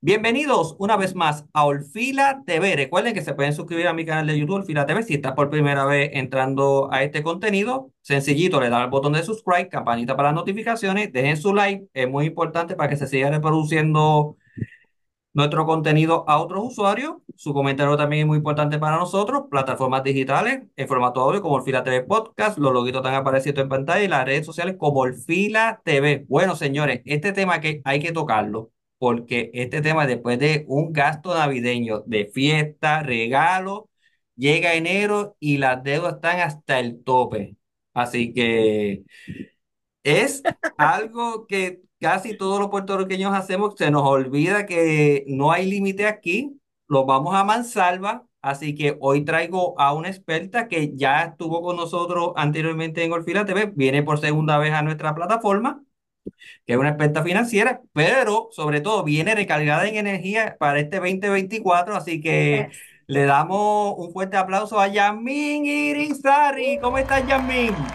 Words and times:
Bienvenidos 0.00 0.76
una 0.78 0.96
vez 0.96 1.16
más 1.16 1.44
a 1.52 1.64
Olfila 1.64 2.44
TV. 2.46 2.76
Recuerden 2.76 3.14
que 3.14 3.20
se 3.20 3.34
pueden 3.34 3.52
suscribir 3.52 3.88
a 3.88 3.92
mi 3.92 4.04
canal 4.04 4.28
de 4.28 4.38
YouTube 4.38 4.58
Olfila 4.58 4.86
TV 4.86 5.02
si 5.02 5.14
estás 5.14 5.32
por 5.32 5.50
primera 5.50 5.84
vez 5.86 6.10
entrando 6.12 6.88
a 6.92 7.02
este 7.02 7.24
contenido. 7.24 7.90
Sencillito, 8.00 8.60
le 8.60 8.70
dan 8.70 8.82
al 8.82 8.90
botón 8.90 9.14
de 9.14 9.24
subscribe, 9.24 9.68
campanita 9.68 10.16
para 10.16 10.28
las 10.28 10.36
notificaciones, 10.36 11.12
dejen 11.12 11.36
su 11.36 11.52
like, 11.52 11.88
es 11.92 12.08
muy 12.08 12.26
importante 12.26 12.76
para 12.76 12.88
que 12.88 12.96
se 12.96 13.08
siga 13.08 13.28
reproduciendo 13.30 14.36
nuestro 15.32 15.66
contenido 15.66 16.24
a 16.28 16.38
otros 16.38 16.62
usuarios. 16.64 17.16
Su 17.34 17.52
comentario 17.52 17.96
también 17.96 18.22
es 18.22 18.26
muy 18.28 18.38
importante 18.38 18.78
para 18.78 18.98
nosotros. 18.98 19.46
Plataformas 19.50 20.04
digitales 20.04 20.62
en 20.76 20.88
formato 20.88 21.20
audio 21.22 21.42
como 21.42 21.56
Olfila 21.56 21.82
TV 21.82 22.02
Podcast, 22.04 22.56
los 22.58 22.72
logitos 22.72 23.00
están 23.00 23.16
apareciendo 23.16 23.62
en 23.62 23.68
pantalla 23.68 24.04
y 24.04 24.08
las 24.08 24.24
redes 24.24 24.46
sociales 24.46 24.76
como 24.78 25.00
Olfila 25.00 25.80
TV. 25.84 26.24
Bueno, 26.28 26.54
señores, 26.54 27.02
este 27.04 27.32
tema 27.32 27.60
que 27.60 27.82
hay 27.84 27.98
que 27.98 28.12
tocarlo 28.12 28.70
porque 28.98 29.50
este 29.54 29.80
tema 29.82 30.06
después 30.06 30.38
de 30.38 30.64
un 30.68 30.92
gasto 30.92 31.34
navideño 31.34 32.00
de 32.06 32.26
fiesta, 32.26 33.02
regalo, 33.02 33.88
llega 34.36 34.74
enero 34.74 35.36
y 35.40 35.58
las 35.58 35.82
deudas 35.82 36.16
están 36.16 36.40
hasta 36.40 36.80
el 36.80 37.02
tope. 37.04 37.56
Así 37.94 38.32
que 38.32 39.04
es 40.02 40.42
algo 40.78 41.46
que 41.46 41.82
casi 42.00 42.36
todos 42.36 42.60
los 42.60 42.70
puertorriqueños 42.70 43.34
hacemos, 43.34 43.74
se 43.76 43.90
nos 43.90 44.02
olvida 44.02 44.66
que 44.66 45.24
no 45.28 45.52
hay 45.52 45.66
límite 45.68 46.06
aquí, 46.06 46.60
lo 46.86 47.04
vamos 47.06 47.34
a 47.34 47.44
mansalva. 47.44 48.24
Así 48.40 48.74
que 48.76 48.96
hoy 49.00 49.24
traigo 49.24 49.78
a 49.80 49.92
una 49.92 50.08
experta 50.08 50.68
que 50.68 50.94
ya 50.94 51.22
estuvo 51.24 51.60
con 51.60 51.76
nosotros 51.76 52.32
anteriormente 52.36 53.04
en 53.04 53.12
Olfila 53.12 53.44
TV, 53.44 53.72
viene 53.74 54.02
por 54.04 54.20
segunda 54.20 54.58
vez 54.58 54.72
a 54.72 54.82
nuestra 54.82 55.14
plataforma 55.14 55.82
que 56.66 56.72
es 56.74 56.78
una 56.78 56.90
experta 56.90 57.22
financiera, 57.24 57.80
pero 57.92 58.48
sobre 58.52 58.80
todo 58.80 59.04
viene 59.04 59.34
recargada 59.34 59.86
en 59.88 59.96
energía 59.96 60.56
para 60.58 60.80
este 60.80 60.96
2024, 60.98 61.96
así 61.96 62.20
que 62.20 62.70
Yes. 62.70 62.98
le 63.06 63.24
damos 63.24 63.94
un 63.98 64.12
fuerte 64.12 64.36
aplauso 64.36 64.80
a 64.80 64.88
Yasmín 64.88 65.64
Irizarry. 65.66 66.78
¿Cómo 66.80 66.98
estás, 66.98 67.24
Yasmín? 67.26 67.92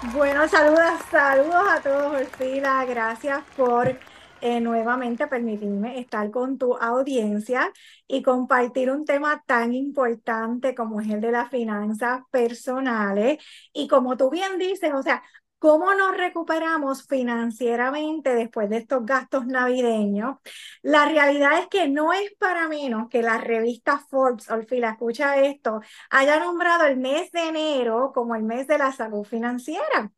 Bueno, 0.00 0.46
saludos, 0.48 1.00
saludos 1.10 1.64
a 1.68 1.82
todos, 1.82 2.12
Orfila. 2.12 2.84
Gracias 2.84 3.44
por 3.56 3.98
eh, 4.40 4.60
nuevamente 4.60 5.26
permitirme 5.26 5.98
estar 5.98 6.30
con 6.30 6.58
tu 6.58 6.76
audiencia 6.76 7.72
y 8.06 8.22
compartir 8.22 8.90
un 8.90 9.04
tema 9.06 9.42
tan 9.46 9.72
importante 9.72 10.74
como 10.74 11.00
es 11.00 11.08
el 11.08 11.20
de 11.22 11.32
las 11.32 11.50
finanzas 11.50 12.20
personales. 12.30 13.38
Y 13.72 13.88
como 13.88 14.16
tú 14.16 14.30
bien 14.30 14.58
dices, 14.58 14.92
o 14.94 15.02
sea, 15.02 15.22
¿Cómo 15.66 15.92
nos 15.94 16.16
recuperamos 16.16 17.08
financieramente 17.08 18.36
después 18.36 18.70
de 18.70 18.76
estos 18.76 19.04
gastos 19.04 19.48
navideños? 19.48 20.36
La 20.80 21.06
realidad 21.06 21.58
es 21.58 21.66
que 21.66 21.88
no 21.88 22.12
es 22.12 22.32
para 22.38 22.68
menos 22.68 23.08
que 23.08 23.20
la 23.20 23.38
revista 23.38 23.98
Forbes, 23.98 24.48
Orfila, 24.48 24.90
escucha 24.90 25.40
esto, 25.40 25.80
haya 26.10 26.38
nombrado 26.38 26.86
el 26.86 26.98
mes 26.98 27.32
de 27.32 27.48
enero 27.48 28.12
como 28.14 28.36
el 28.36 28.44
mes 28.44 28.68
de 28.68 28.78
la 28.78 28.92
salud 28.92 29.24
financiera. 29.24 30.12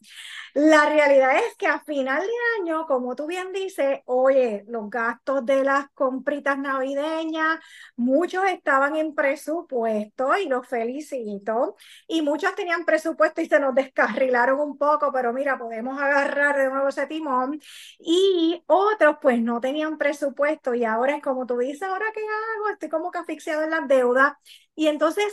La 0.60 0.88
realidad 0.88 1.36
es 1.38 1.54
que 1.56 1.68
a 1.68 1.78
final 1.84 2.20
de 2.20 2.32
año, 2.60 2.84
como 2.88 3.14
tú 3.14 3.26
bien 3.28 3.52
dices, 3.52 4.00
oye, 4.06 4.64
los 4.66 4.90
gastos 4.90 5.46
de 5.46 5.62
las 5.62 5.88
compritas 5.90 6.58
navideñas, 6.58 7.60
muchos 7.94 8.42
estaban 8.46 8.96
en 8.96 9.14
presupuesto 9.14 10.36
y 10.36 10.48
los 10.48 10.66
felicito, 10.66 11.76
y 12.08 12.22
muchos 12.22 12.56
tenían 12.56 12.84
presupuesto 12.84 13.40
y 13.40 13.46
se 13.46 13.60
nos 13.60 13.72
descarrilaron 13.72 14.58
un 14.58 14.76
poco, 14.76 15.12
pero 15.12 15.32
mira, 15.32 15.56
podemos 15.58 16.00
agarrar 16.00 16.56
de 16.58 16.68
nuevo 16.70 16.88
ese 16.88 17.06
timón, 17.06 17.60
y 18.00 18.60
otros 18.66 19.18
pues 19.22 19.40
no 19.40 19.60
tenían 19.60 19.96
presupuesto 19.96 20.74
y 20.74 20.84
ahora 20.84 21.14
es 21.16 21.22
como 21.22 21.46
tú 21.46 21.56
dices, 21.58 21.82
¿ahora 21.82 22.06
qué 22.12 22.20
hago? 22.20 22.68
Estoy 22.72 22.88
como 22.88 23.12
que 23.12 23.18
asfixiado 23.20 23.62
en 23.62 23.70
las 23.70 23.86
deudas, 23.86 24.32
y 24.74 24.88
entonces 24.88 25.32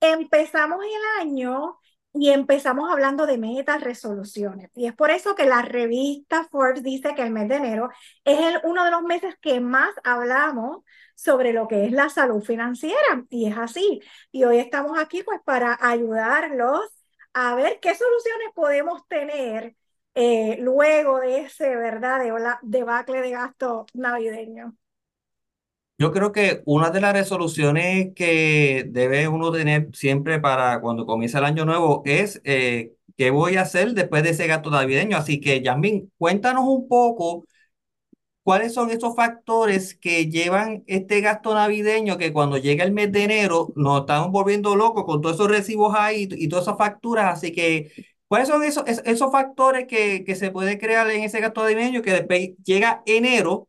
empezamos 0.00 0.84
el 0.84 1.20
año 1.28 1.78
y 2.14 2.30
empezamos 2.30 2.90
hablando 2.90 3.26
de 3.26 3.38
metas, 3.38 3.82
resoluciones. 3.82 4.70
Y 4.74 4.86
es 4.86 4.94
por 4.94 5.10
eso 5.10 5.34
que 5.34 5.46
la 5.46 5.62
revista 5.62 6.44
Forbes 6.50 6.82
dice 6.82 7.14
que 7.14 7.22
el 7.22 7.32
mes 7.32 7.48
de 7.48 7.56
enero 7.56 7.90
es 8.24 8.56
uno 8.62 8.84
de 8.84 8.90
los 8.92 9.02
meses 9.02 9.36
que 9.40 9.60
más 9.60 9.92
hablamos 10.04 10.84
sobre 11.16 11.52
lo 11.52 11.66
que 11.68 11.84
es 11.86 11.92
la 11.92 12.08
salud 12.08 12.42
financiera. 12.42 13.24
Y 13.30 13.48
es 13.48 13.58
así. 13.58 14.00
Y 14.30 14.44
hoy 14.44 14.58
estamos 14.58 14.98
aquí 14.98 15.22
pues 15.24 15.40
para 15.44 15.76
ayudarlos 15.80 16.88
a 17.32 17.54
ver 17.56 17.80
qué 17.80 17.94
soluciones 17.94 18.48
podemos 18.54 19.06
tener 19.08 19.76
eh, 20.14 20.56
luego 20.60 21.18
de 21.20 21.40
ese, 21.40 21.74
¿verdad?, 21.76 22.20
de 22.20 22.32
debacle 22.62 23.22
de 23.22 23.30
gasto 23.30 23.86
navideño. 23.94 24.76
Yo 25.96 26.10
creo 26.12 26.32
que 26.32 26.62
una 26.66 26.90
de 26.90 27.00
las 27.00 27.12
resoluciones 27.12 28.08
que 28.16 28.84
debe 28.88 29.28
uno 29.28 29.52
tener 29.52 29.90
siempre 29.94 30.40
para 30.40 30.80
cuando 30.80 31.06
comienza 31.06 31.38
el 31.38 31.44
año 31.44 31.64
nuevo 31.64 32.02
es 32.04 32.40
eh, 32.44 32.94
qué 33.16 33.30
voy 33.30 33.56
a 33.56 33.62
hacer 33.62 33.92
después 33.94 34.24
de 34.24 34.30
ese 34.30 34.48
gasto 34.48 34.70
navideño. 34.70 35.16
Así 35.16 35.40
que, 35.40 35.62
Yasmín, 35.62 36.12
cuéntanos 36.18 36.64
un 36.66 36.88
poco 36.88 37.44
cuáles 38.42 38.74
son 38.74 38.90
esos 38.90 39.16
factores 39.16 39.94
que 39.96 40.28
llevan 40.30 40.84
este 40.86 41.20
gasto 41.20 41.54
navideño 41.54 42.18
que 42.18 42.32
cuando 42.32 42.58
llega 42.58 42.84
el 42.84 42.92
mes 42.92 43.10
de 43.12 43.24
enero 43.24 43.72
nos 43.76 44.00
estamos 44.02 44.30
volviendo 44.32 44.76
locos 44.76 45.04
con 45.04 45.20
todos 45.22 45.36
esos 45.36 45.48
recibos 45.50 45.94
ahí 45.96 46.28
y 46.32 46.48
todas 46.48 46.64
esas 46.66 46.78
facturas. 46.78 47.32
Así 47.38 47.52
que, 47.52 47.90
¿cuáles 48.28 48.48
son 48.48 48.62
esos, 48.64 48.84
es- 48.86 49.02
esos 49.06 49.32
factores 49.32 49.86
que, 49.86 50.24
que 50.24 50.34
se 50.36 50.50
puede 50.50 50.78
crear 50.78 51.08
en 51.10 51.22
ese 51.24 51.40
gasto 51.40 51.62
navideño 51.62 52.02
que 52.02 52.12
después 52.12 52.50
llega 52.64 53.02
enero? 53.06 53.68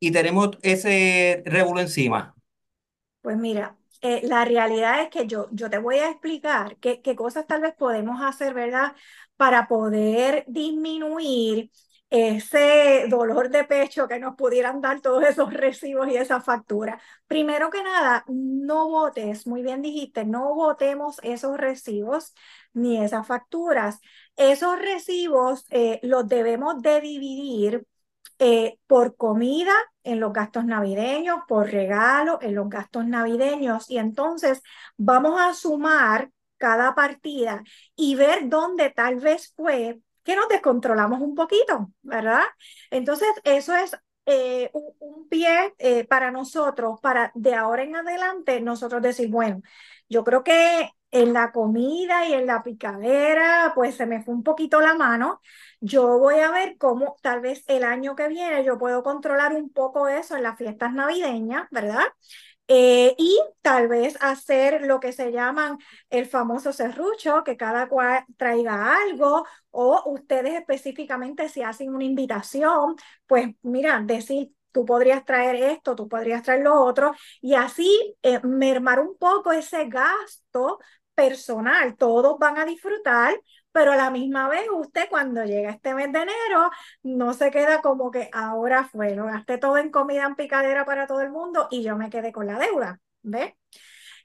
Y 0.00 0.10
tenemos 0.12 0.58
ese 0.62 1.42
revuelo 1.46 1.80
encima. 1.80 2.34
Pues 3.20 3.36
mira, 3.36 3.76
eh, 4.02 4.20
la 4.24 4.44
realidad 4.44 5.02
es 5.02 5.08
que 5.10 5.26
yo, 5.26 5.48
yo 5.50 5.68
te 5.70 5.78
voy 5.78 5.96
a 5.96 6.10
explicar 6.10 6.76
qué, 6.78 7.02
qué 7.02 7.16
cosas 7.16 7.46
tal 7.46 7.62
vez 7.62 7.74
podemos 7.74 8.22
hacer, 8.22 8.54
¿verdad? 8.54 8.94
Para 9.36 9.66
poder 9.68 10.44
disminuir 10.46 11.70
ese 12.08 13.06
dolor 13.08 13.50
de 13.50 13.64
pecho 13.64 14.06
que 14.06 14.20
nos 14.20 14.36
pudieran 14.36 14.80
dar 14.80 15.00
todos 15.00 15.24
esos 15.24 15.52
recibos 15.52 16.08
y 16.08 16.16
esas 16.16 16.44
facturas. 16.44 17.02
Primero 17.26 17.70
que 17.70 17.82
nada, 17.82 18.24
no 18.28 18.88
votes, 18.88 19.46
muy 19.46 19.62
bien 19.62 19.82
dijiste, 19.82 20.24
no 20.24 20.54
votemos 20.54 21.18
esos 21.24 21.56
recibos 21.56 22.32
ni 22.72 23.02
esas 23.02 23.26
facturas. 23.26 24.00
Esos 24.36 24.78
recibos 24.78 25.64
eh, 25.70 25.98
los 26.02 26.28
debemos 26.28 26.80
de 26.82 27.00
dividir 27.00 27.86
eh, 28.38 28.78
por 28.86 29.16
comida 29.16 29.72
en 30.02 30.20
los 30.20 30.32
gastos 30.32 30.64
navideños, 30.64 31.40
por 31.48 31.70
regalo 31.70 32.38
en 32.42 32.54
los 32.54 32.68
gastos 32.68 33.06
navideños. 33.06 33.90
Y 33.90 33.98
entonces 33.98 34.62
vamos 34.96 35.40
a 35.40 35.54
sumar 35.54 36.30
cada 36.58 36.94
partida 36.94 37.62
y 37.94 38.14
ver 38.14 38.48
dónde 38.48 38.90
tal 38.90 39.16
vez 39.16 39.52
fue 39.56 40.00
que 40.22 40.36
nos 40.36 40.48
descontrolamos 40.48 41.20
un 41.20 41.34
poquito, 41.34 41.92
¿verdad? 42.02 42.42
Entonces, 42.90 43.28
eso 43.44 43.74
es 43.76 43.96
eh, 44.26 44.70
un, 44.72 45.28
pie 45.28 45.74
eh, 45.78 46.04
para 46.04 46.30
nosotros, 46.30 47.00
para 47.00 47.30
de 47.34 47.54
ahora 47.54 47.84
en 47.84 47.96
adelante, 47.96 48.60
nosotros 48.60 49.02
decir, 49.02 49.28
bueno, 49.30 49.62
yo 50.08 50.24
creo 50.24 50.42
que 50.42 50.90
en 51.22 51.32
la 51.32 51.52
comida 51.52 52.26
y 52.28 52.34
en 52.34 52.46
la 52.46 52.62
picadera, 52.62 53.72
pues 53.74 53.94
se 53.96 54.06
me 54.06 54.22
fue 54.22 54.34
un 54.34 54.42
poquito 54.42 54.80
la 54.80 54.94
mano. 54.94 55.40
Yo 55.80 56.18
voy 56.18 56.36
a 56.40 56.50
ver 56.50 56.76
cómo 56.78 57.16
tal 57.22 57.40
vez 57.40 57.64
el 57.68 57.84
año 57.84 58.14
que 58.16 58.28
viene 58.28 58.64
yo 58.64 58.78
puedo 58.78 59.02
controlar 59.02 59.52
un 59.54 59.70
poco 59.70 60.08
eso 60.08 60.36
en 60.36 60.42
las 60.42 60.58
fiestas 60.58 60.92
navideñas, 60.92 61.68
¿verdad? 61.70 62.04
Eh, 62.68 63.14
y 63.16 63.40
tal 63.62 63.86
vez 63.88 64.16
hacer 64.20 64.82
lo 64.82 64.98
que 65.00 65.12
se 65.12 65.30
llaman 65.30 65.78
el 66.10 66.26
famoso 66.26 66.72
serrucho, 66.72 67.44
que 67.44 67.56
cada 67.56 67.88
cual 67.88 68.24
traiga 68.36 68.96
algo, 69.04 69.46
o 69.70 70.02
ustedes 70.06 70.54
específicamente 70.54 71.48
si 71.48 71.62
hacen 71.62 71.94
una 71.94 72.04
invitación, 72.04 72.96
pues 73.26 73.54
mira, 73.62 74.00
decir, 74.04 74.52
tú 74.72 74.84
podrías 74.84 75.24
traer 75.24 75.56
esto, 75.56 75.94
tú 75.94 76.08
podrías 76.08 76.42
traer 76.42 76.62
lo 76.62 76.74
otro, 76.82 77.14
y 77.40 77.54
así 77.54 78.16
eh, 78.22 78.40
mermar 78.42 79.00
un 79.00 79.16
poco 79.16 79.52
ese 79.52 79.86
gasto 79.86 80.78
personal. 81.16 81.96
Todos 81.96 82.38
van 82.38 82.58
a 82.58 82.64
disfrutar, 82.64 83.34
pero 83.72 83.92
a 83.92 83.96
la 83.96 84.10
misma 84.10 84.48
vez 84.48 84.66
usted 84.72 85.08
cuando 85.10 85.44
llega 85.44 85.70
este 85.70 85.94
mes 85.94 86.12
de 86.12 86.20
enero 86.20 86.70
no 87.02 87.34
se 87.34 87.50
queda 87.50 87.82
como 87.82 88.12
que 88.12 88.30
ahora 88.32 88.84
fue, 88.84 89.16
lo 89.16 89.26
gasté 89.26 89.58
todo 89.58 89.78
en 89.78 89.90
comida 89.90 90.24
en 90.26 90.36
picadera 90.36 90.84
para 90.84 91.08
todo 91.08 91.20
el 91.22 91.30
mundo 91.30 91.66
y 91.70 91.82
yo 91.82 91.96
me 91.96 92.10
quedé 92.10 92.32
con 92.32 92.46
la 92.46 92.58
deuda, 92.58 93.00
¿ves? 93.22 93.54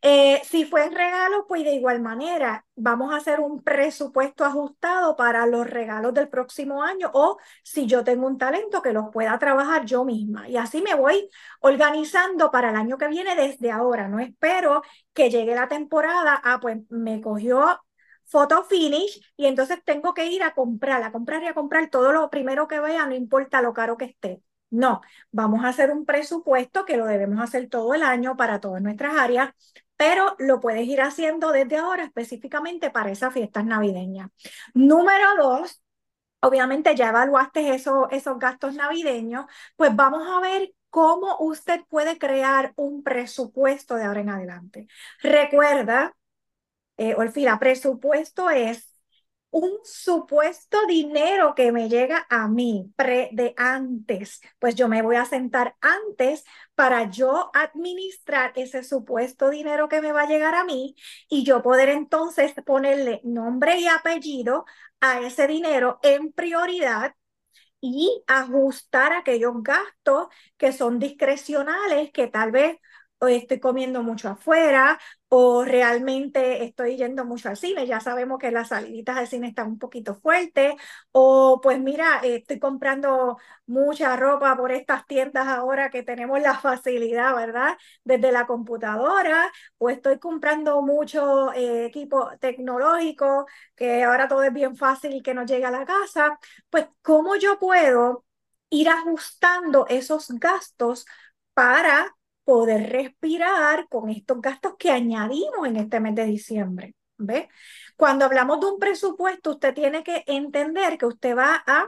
Eh, 0.03 0.41
si 0.43 0.65
fue 0.65 0.85
en 0.85 0.93
regalo, 0.95 1.45
pues 1.47 1.63
de 1.63 1.73
igual 1.75 2.01
manera, 2.01 2.65
vamos 2.75 3.13
a 3.13 3.17
hacer 3.17 3.39
un 3.39 3.61
presupuesto 3.63 4.43
ajustado 4.43 5.15
para 5.15 5.45
los 5.45 5.69
regalos 5.69 6.13
del 6.15 6.27
próximo 6.27 6.81
año 6.81 7.11
o 7.13 7.37
si 7.63 7.85
yo 7.85 8.03
tengo 8.03 8.25
un 8.25 8.39
talento 8.39 8.81
que 8.81 8.93
los 8.93 9.11
pueda 9.11 9.37
trabajar 9.37 9.85
yo 9.85 10.03
misma. 10.03 10.49
Y 10.49 10.57
así 10.57 10.81
me 10.81 10.95
voy 10.95 11.29
organizando 11.59 12.49
para 12.49 12.71
el 12.71 12.75
año 12.77 12.97
que 12.97 13.07
viene 13.09 13.35
desde 13.35 13.69
ahora. 13.71 14.07
No 14.07 14.19
espero 14.19 14.81
que 15.13 15.29
llegue 15.29 15.53
la 15.53 15.67
temporada, 15.67 16.41
ah, 16.43 16.59
pues 16.59 16.79
me 16.89 17.21
cogió 17.21 17.79
photo 18.25 18.63
finish 18.63 19.21
y 19.37 19.45
entonces 19.45 19.83
tengo 19.83 20.13
que 20.15 20.25
ir 20.27 20.41
a 20.43 20.53
comprar, 20.55 21.03
a 21.03 21.11
comprar 21.11 21.43
y 21.43 21.47
a 21.47 21.53
comprar 21.53 21.89
todo 21.89 22.11
lo 22.11 22.29
primero 22.31 22.67
que 22.67 22.79
vea, 22.79 23.05
no 23.05 23.13
importa 23.15 23.61
lo 23.61 23.73
caro 23.73 23.97
que 23.97 24.05
esté. 24.05 24.41
No, 24.71 25.01
vamos 25.31 25.65
a 25.65 25.69
hacer 25.69 25.91
un 25.91 26.05
presupuesto 26.05 26.85
que 26.85 26.97
lo 26.97 27.05
debemos 27.05 27.41
hacer 27.41 27.67
todo 27.69 27.93
el 27.93 28.03
año 28.03 28.37
para 28.37 28.61
todas 28.61 28.81
nuestras 28.81 29.17
áreas, 29.17 29.51
pero 29.97 30.35
lo 30.39 30.61
puedes 30.61 30.87
ir 30.87 31.01
haciendo 31.01 31.51
desde 31.51 31.77
ahora 31.77 32.05
específicamente 32.05 32.89
para 32.89 33.11
esas 33.11 33.33
fiestas 33.33 33.65
navideñas. 33.65 34.29
Número 34.73 35.27
dos, 35.37 35.83
obviamente 36.41 36.95
ya 36.95 37.09
evaluaste 37.09 37.75
eso, 37.75 38.09
esos 38.11 38.39
gastos 38.39 38.75
navideños, 38.75 39.45
pues 39.75 39.95
vamos 39.95 40.27
a 40.29 40.39
ver 40.39 40.73
cómo 40.89 41.37
usted 41.39 41.81
puede 41.89 42.17
crear 42.17 42.73
un 42.77 43.03
presupuesto 43.03 43.95
de 43.95 44.05
ahora 44.05 44.21
en 44.21 44.29
adelante. 44.29 44.87
Recuerda, 45.21 46.15
eh, 46.97 47.15
Orfila, 47.15 47.59
presupuesto 47.59 48.49
es 48.49 48.90
un 49.51 49.79
supuesto 49.83 50.85
dinero 50.87 51.55
que 51.55 51.71
me 51.71 51.89
llega 51.89 52.25
a 52.29 52.47
mí 52.47 52.91
pre 52.95 53.29
de 53.33 53.53
antes, 53.57 54.41
pues 54.59 54.75
yo 54.75 54.87
me 54.87 55.01
voy 55.01 55.17
a 55.17 55.25
sentar 55.25 55.75
antes 55.81 56.45
para 56.75 57.09
yo 57.09 57.51
administrar 57.53 58.53
ese 58.55 58.83
supuesto 58.83 59.49
dinero 59.49 59.89
que 59.89 60.01
me 60.01 60.13
va 60.13 60.21
a 60.21 60.27
llegar 60.27 60.55
a 60.55 60.63
mí 60.63 60.95
y 61.29 61.43
yo 61.43 61.61
poder 61.61 61.89
entonces 61.89 62.53
ponerle 62.65 63.21
nombre 63.23 63.77
y 63.79 63.87
apellido 63.87 64.65
a 65.01 65.19
ese 65.21 65.47
dinero 65.47 65.99
en 66.03 66.31
prioridad 66.31 67.15
y 67.81 68.23
ajustar 68.27 69.13
aquellos 69.13 69.53
gastos 69.63 70.27
que 70.57 70.71
son 70.71 70.99
discrecionales, 70.99 72.11
que 72.11 72.27
tal 72.27 72.51
vez 72.51 72.77
o 73.19 73.27
estoy 73.27 73.59
comiendo 73.59 74.03
mucho 74.03 74.29
afuera 74.29 74.99
o 75.33 75.63
realmente 75.63 76.63
estoy 76.65 76.97
yendo 76.97 77.23
mucho 77.25 77.47
al 77.49 77.55
cine. 77.57 77.87
Ya 77.87 77.99
sabemos 78.01 78.37
que 78.39 78.51
las 78.51 78.69
saliditas 78.69 79.15
al 79.17 79.27
cine 79.27 79.47
están 79.47 79.67
un 79.67 79.79
poquito 79.79 80.15
fuertes 80.15 80.73
o 81.11 81.61
pues 81.63 81.79
mira, 81.79 82.19
estoy 82.23 82.59
comprando 82.59 83.37
mucha 83.65 84.15
ropa 84.17 84.55
por 84.57 84.71
estas 84.73 85.07
tiendas 85.07 85.47
ahora 85.47 85.89
que 85.89 86.03
tenemos 86.03 86.41
la 86.41 86.59
facilidad, 86.59 87.33
¿verdad? 87.35 87.77
Desde 88.03 88.31
la 88.31 88.45
computadora 88.45 89.51
o 89.77 89.89
estoy 89.89 90.19
comprando 90.19 90.81
mucho 90.81 91.53
eh, 91.53 91.85
equipo 91.85 92.29
tecnológico 92.39 93.45
que 93.75 94.03
ahora 94.03 94.27
todo 94.27 94.43
es 94.43 94.53
bien 94.53 94.75
fácil 94.75 95.23
que 95.23 95.33
nos 95.33 95.49
llegue 95.49 95.65
a 95.65 95.71
la 95.71 95.85
casa. 95.85 96.37
Pues, 96.69 96.87
¿cómo 97.01 97.35
yo 97.37 97.57
puedo 97.59 98.25
ir 98.69 98.89
ajustando 98.89 99.85
esos 99.89 100.29
gastos 100.39 101.05
para 101.53 102.15
poder 102.43 102.89
respirar 102.91 103.87
con 103.89 104.09
estos 104.09 104.41
gastos 104.41 104.73
que 104.77 104.91
añadimos 104.91 105.67
en 105.67 105.77
este 105.77 105.99
mes 105.99 106.15
de 106.15 106.25
diciembre. 106.25 106.95
¿Ve? 107.17 107.49
Cuando 107.95 108.25
hablamos 108.25 108.59
de 108.59 108.65
un 108.65 108.79
presupuesto, 108.79 109.51
usted 109.51 109.75
tiene 109.75 110.03
que 110.03 110.23
entender 110.25 110.97
que 110.97 111.05
usted 111.05 111.37
va 111.37 111.63
a 111.67 111.87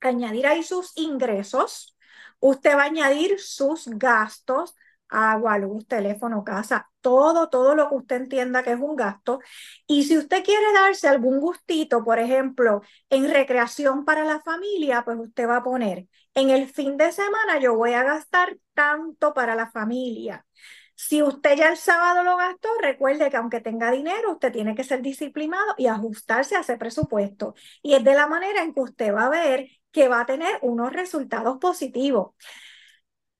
añadir 0.00 0.46
ahí 0.46 0.62
sus 0.62 0.92
ingresos, 0.96 1.96
usted 2.40 2.76
va 2.76 2.82
a 2.82 2.86
añadir 2.86 3.38
sus 3.40 3.86
gastos, 3.86 4.74
agua, 5.08 5.58
luz, 5.58 5.86
teléfono, 5.86 6.44
casa, 6.44 6.90
todo, 7.00 7.48
todo 7.48 7.74
lo 7.74 7.88
que 7.88 7.94
usted 7.96 8.16
entienda 8.16 8.62
que 8.62 8.72
es 8.72 8.80
un 8.80 8.96
gasto. 8.96 9.40
Y 9.86 10.04
si 10.04 10.16
usted 10.18 10.44
quiere 10.44 10.72
darse 10.72 11.08
algún 11.08 11.40
gustito, 11.40 12.04
por 12.04 12.18
ejemplo, 12.18 12.82
en 13.10 13.30
recreación 13.30 14.04
para 14.04 14.24
la 14.24 14.40
familia, 14.40 15.02
pues 15.04 15.18
usted 15.18 15.48
va 15.48 15.56
a 15.58 15.62
poner, 15.62 16.06
en 16.34 16.50
el 16.50 16.68
fin 16.68 16.96
de 16.96 17.12
semana 17.12 17.58
yo 17.60 17.74
voy 17.74 17.92
a 17.94 18.04
gastar 18.04 18.56
tanto 18.74 19.34
para 19.34 19.54
la 19.54 19.70
familia. 19.70 20.46
Si 20.94 21.22
usted 21.22 21.56
ya 21.56 21.70
el 21.70 21.76
sábado 21.78 22.22
lo 22.24 22.36
gastó, 22.36 22.68
recuerde 22.80 23.30
que 23.30 23.36
aunque 23.38 23.60
tenga 23.60 23.90
dinero, 23.90 24.32
usted 24.32 24.52
tiene 24.52 24.74
que 24.74 24.84
ser 24.84 25.00
disciplinado 25.02 25.74
y 25.78 25.86
ajustarse 25.86 26.56
a 26.56 26.60
ese 26.60 26.76
presupuesto. 26.76 27.54
Y 27.82 27.94
es 27.94 28.04
de 28.04 28.14
la 28.14 28.26
manera 28.26 28.62
en 28.62 28.74
que 28.74 28.80
usted 28.80 29.14
va 29.14 29.26
a 29.26 29.30
ver 29.30 29.68
que 29.92 30.08
va 30.08 30.20
a 30.20 30.26
tener 30.26 30.58
unos 30.62 30.92
resultados 30.92 31.58
positivos. 31.58 32.34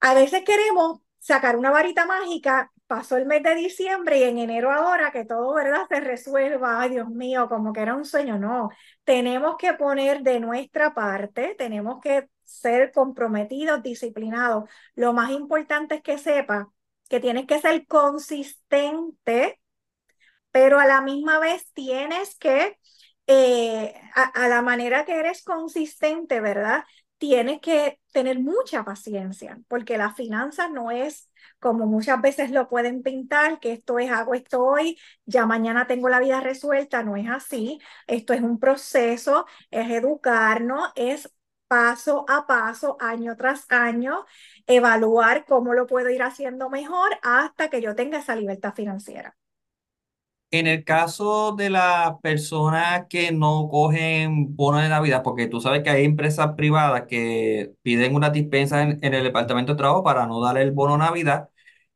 A 0.00 0.14
veces 0.14 0.42
queremos 0.44 1.00
sacar 1.18 1.56
una 1.56 1.70
varita 1.70 2.06
mágica, 2.06 2.72
pasó 2.86 3.16
el 3.16 3.26
mes 3.26 3.42
de 3.42 3.54
diciembre 3.54 4.18
y 4.18 4.22
en 4.24 4.38
enero 4.38 4.72
ahora 4.72 5.12
que 5.12 5.24
todo, 5.24 5.54
¿verdad? 5.54 5.86
Se 5.88 6.00
resuelva, 6.00 6.80
ay 6.80 6.90
Dios 6.90 7.08
mío, 7.10 7.48
como 7.48 7.72
que 7.72 7.80
era 7.80 7.94
un 7.94 8.04
sueño, 8.04 8.38
no. 8.38 8.70
Tenemos 9.04 9.56
que 9.58 9.74
poner 9.74 10.22
de 10.22 10.40
nuestra 10.40 10.94
parte, 10.94 11.54
tenemos 11.56 12.00
que 12.00 12.28
ser 12.50 12.92
comprometidos, 12.92 13.82
disciplinados. 13.82 14.68
Lo 14.94 15.12
más 15.12 15.30
importante 15.30 15.96
es 15.96 16.02
que 16.02 16.18
sepa 16.18 16.72
que 17.08 17.20
tienes 17.20 17.46
que 17.46 17.60
ser 17.60 17.86
consistente, 17.86 19.60
pero 20.50 20.78
a 20.80 20.86
la 20.86 21.00
misma 21.00 21.38
vez 21.38 21.70
tienes 21.72 22.36
que, 22.36 22.78
eh, 23.26 23.94
a, 24.14 24.24
a 24.24 24.48
la 24.48 24.62
manera 24.62 25.04
que 25.04 25.18
eres 25.18 25.42
consistente, 25.44 26.40
¿verdad? 26.40 26.84
tienes 27.18 27.60
que 27.60 28.00
tener 28.12 28.40
mucha 28.40 28.82
paciencia, 28.84 29.60
porque 29.68 29.98
la 29.98 30.14
finanza 30.14 30.68
no 30.70 30.90
es 30.90 31.30
como 31.58 31.86
muchas 31.86 32.20
veces 32.22 32.50
lo 32.50 32.68
pueden 32.68 33.02
pintar, 33.02 33.60
que 33.60 33.72
esto 33.72 33.98
es 33.98 34.10
hago 34.10 34.32
esto 34.34 34.64
hoy, 34.64 34.98
ya 35.26 35.44
mañana 35.46 35.86
tengo 35.86 36.08
la 36.08 36.18
vida 36.20 36.40
resuelta, 36.40 37.02
no 37.02 37.16
es 37.16 37.28
así. 37.28 37.78
Esto 38.06 38.32
es 38.32 38.40
un 38.40 38.58
proceso, 38.58 39.44
es 39.70 39.90
educarnos, 39.90 40.90
es 40.96 41.30
paso 41.70 42.26
a 42.28 42.46
paso, 42.48 42.96
año 43.00 43.36
tras 43.36 43.66
año, 43.70 44.26
evaluar 44.68 45.46
cómo 45.46 45.74
lo 45.74 45.86
puedo 45.88 46.10
ir 46.10 46.22
haciendo 46.22 46.70
mejor 46.70 47.10
hasta 47.22 47.70
que 47.70 47.82
yo 47.82 47.94
tenga 47.96 48.18
esa 48.20 48.36
libertad 48.36 48.74
financiera. 48.74 49.36
En 50.52 50.66
el 50.66 50.84
caso 50.84 51.52
de 51.56 51.70
las 51.70 52.18
personas 52.22 53.06
que 53.08 53.30
no 53.30 53.68
cogen 53.70 54.56
bono 54.56 54.78
de 54.80 54.88
Navidad, 54.88 55.22
porque 55.22 55.46
tú 55.46 55.60
sabes 55.60 55.82
que 55.84 55.90
hay 55.90 56.04
empresas 56.04 56.54
privadas 56.56 57.04
que 57.08 57.72
piden 57.82 58.16
una 58.16 58.30
dispensa 58.30 58.82
en, 58.82 58.98
en 59.04 59.14
el 59.14 59.22
departamento 59.24 59.72
de 59.74 59.78
trabajo 59.78 60.02
para 60.02 60.26
no 60.26 60.40
dar 60.40 60.58
el 60.58 60.72
bono 60.72 60.98
Navidad, 60.98 61.50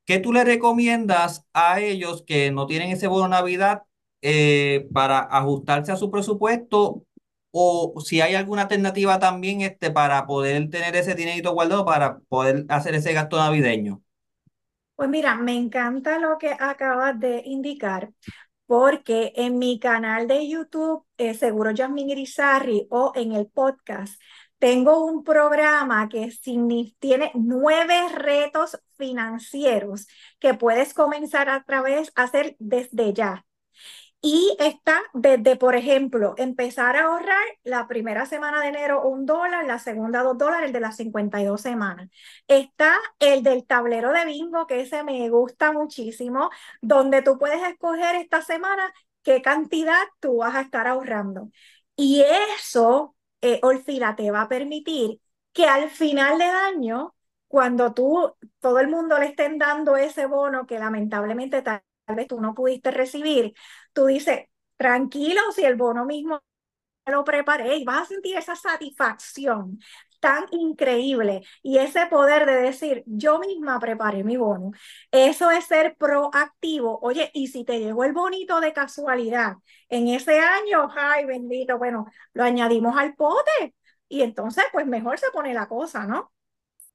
¿qué 0.05 0.21
tú 0.21 0.33
le 0.33 0.45
recomiendas 0.45 1.45
a 1.53 1.81
ellos 1.81 2.23
que 2.27 2.53
no 2.53 2.67
tienen 2.67 2.91
ese 2.91 3.09
bono 3.09 3.27
Navidad 3.29 3.83
eh, 4.23 4.87
para 4.93 5.19
ajustarse 5.21 5.91
a 5.93 5.97
su 5.97 6.11
presupuesto? 6.13 7.05
O 7.57 8.01
si 8.01 8.21
hay 8.21 8.35
alguna 8.35 8.63
alternativa 8.63 9.21
también 9.21 9.61
este, 9.61 9.93
para 9.93 10.27
poder 10.27 10.69
tener 10.71 10.97
ese 10.97 11.15
dinerito 11.15 11.53
guardado 11.53 11.85
para 11.85 12.19
poder 12.29 12.67
hacer 12.69 12.97
ese 12.97 13.13
gasto 13.13 13.37
navideño. 13.37 14.03
Pues 14.97 15.09
mira, 15.09 15.37
me 15.37 15.55
encanta 15.55 16.19
lo 16.19 16.37
que 16.39 16.51
acabas 16.59 17.19
de 17.21 17.43
indicar, 17.45 18.11
porque 18.67 19.33
en 19.37 19.59
mi 19.59 19.79
canal 19.79 20.27
de 20.27 20.49
YouTube, 20.49 21.05
eh, 21.17 21.35
Seguro 21.35 21.71
Yasmin 21.71 22.11
Irizarry, 22.11 22.89
o 22.91 23.13
en 23.15 23.33
el 23.33 23.47
podcast, 23.47 24.21
tengo 24.59 25.05
un 25.05 25.23
programa 25.23 26.09
que 26.09 26.33
tiene 26.99 27.31
nueve 27.35 28.09
retos 28.17 28.81
financieros 28.97 30.09
que 30.41 30.55
puedes 30.55 30.93
comenzar 30.93 31.49
a 31.51 31.63
través, 31.63 32.11
a 32.17 32.25
hacer 32.25 32.57
desde 32.59 33.13
ya. 33.13 33.45
Y 34.27 34.57
está 34.59 35.03
desde, 35.13 35.57
por 35.57 35.77
ejemplo, 35.77 36.33
empezar 36.39 36.97
a 36.97 37.05
ahorrar 37.05 37.45
la 37.63 37.87
primera 37.87 38.25
semana 38.25 38.63
de 38.63 38.69
enero 38.69 39.03
un 39.03 39.27
dólar, 39.27 39.67
la 39.67 39.79
segunda 39.79 40.23
dos 40.23 40.39
dólares, 40.39 40.69
el 40.69 40.73
de 40.73 40.81
las 40.81 40.97
52 40.97 41.61
semanas. 41.61 42.09
Está 42.49 42.97
el 43.19 43.43
del 43.43 43.67
tablero 43.67 44.13
de 44.13 44.25
bingo, 44.25 44.67
que 44.67 44.81
ese 44.81 45.05
me 45.05 45.29
gusta 45.29 45.73
muchísimo, 45.73 46.49
donde 46.81 47.21
tú 47.21 47.39
puedes 47.39 47.63
escoger 47.63 48.15
esta 48.17 48.41
semana 48.41 48.91
qué 49.23 49.43
cantidad 49.43 50.01
tú 50.21 50.39
vas 50.39 50.55
a 50.55 50.63
estar 50.63 50.87
ahorrando. 50.89 51.51
Y 51.95 52.23
eso, 52.57 53.15
eh, 53.43 53.61
te 54.17 54.31
va 54.31 54.43
a 54.43 54.49
permitir 54.49 55.21
que 55.53 55.67
al 55.67 55.91
final 55.91 56.39
del 56.39 56.49
año, 56.51 57.15
cuando 57.47 57.93
tú, 57.93 58.35
todo 58.61 58.79
el 58.81 58.89
mundo 58.89 59.19
le 59.19 59.27
estén 59.27 59.59
dando 59.59 59.97
ese 59.97 60.25
bono 60.27 60.67
que 60.67 60.79
lamentablemente 60.79 61.61
tal 61.63 61.83
vez 62.17 62.27
tú 62.27 62.41
no 62.41 62.55
pudiste 62.55 62.91
recibir, 62.91 63.55
tú 63.95 64.07
dices, 64.07 64.47
tranquilo, 64.77 65.41
si 65.55 65.65
el 65.65 65.77
bono 65.77 66.07
mismo 66.07 66.43
lo 67.07 67.25
preparé 67.25 67.77
y 67.79 67.85
vas 67.85 68.03
a 68.03 68.07
sentir 68.07 68.37
esa 68.37 68.57
satisfacción 68.57 69.79
tan 70.21 70.47
increíble 70.53 71.43
y 71.63 71.79
ese 71.79 72.07
poder 72.07 72.47
de 72.47 72.55
decir, 72.63 73.03
yo 73.07 73.39
misma 73.41 73.79
preparé 73.79 74.25
mi 74.25 74.37
bono. 74.39 74.73
Eso 75.11 75.51
es 75.51 75.67
ser 75.67 75.97
proactivo. 75.97 76.99
Oye, 77.03 77.31
y 77.35 77.49
si 77.49 77.65
te 77.65 77.79
llegó 77.79 78.05
el 78.05 78.13
bonito 78.15 78.61
de 78.61 78.73
casualidad 78.73 79.57
en 79.91 80.09
ese 80.09 80.39
año, 80.41 80.89
ay 80.97 81.27
bendito, 81.27 81.77
bueno, 81.79 82.07
lo 82.33 82.45
añadimos 82.45 82.97
al 82.97 83.15
pote 83.15 83.75
y 84.09 84.23
entonces 84.23 84.65
pues 84.73 84.87
mejor 84.87 85.19
se 85.19 85.31
pone 85.31 85.53
la 85.55 85.69
cosa, 85.69 86.07
¿no? 86.07 86.33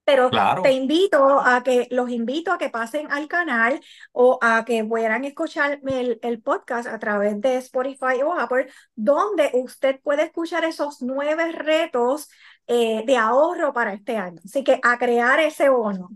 Pero 0.09 0.31
te 0.63 0.71
invito 0.71 1.39
a 1.39 1.61
que, 1.61 1.87
los 1.91 2.09
invito 2.09 2.51
a 2.51 2.57
que 2.57 2.71
pasen 2.71 3.11
al 3.11 3.27
canal 3.27 3.79
o 4.11 4.39
a 4.41 4.65
que 4.65 4.83
puedan 4.83 5.23
escuchar 5.23 5.79
el, 5.85 6.19
el, 6.23 6.41
podcast 6.41 6.87
a 6.87 6.97
través 6.97 7.39
de 7.41 7.57
Spotify 7.57 8.23
o 8.25 8.33
Apple, 8.33 8.67
donde 8.95 9.51
usted 9.53 9.99
puede 10.01 10.23
escuchar 10.23 10.63
esos 10.63 11.03
nueve 11.03 11.51
retos 11.51 12.27
eh, 12.65 13.03
de 13.05 13.17
ahorro 13.17 13.71
para 13.71 13.93
este 13.93 14.17
año. 14.17 14.41
Así 14.43 14.63
que 14.63 14.79
a 14.81 14.97
crear 14.97 15.39
ese 15.41 15.69
bono. 15.69 16.09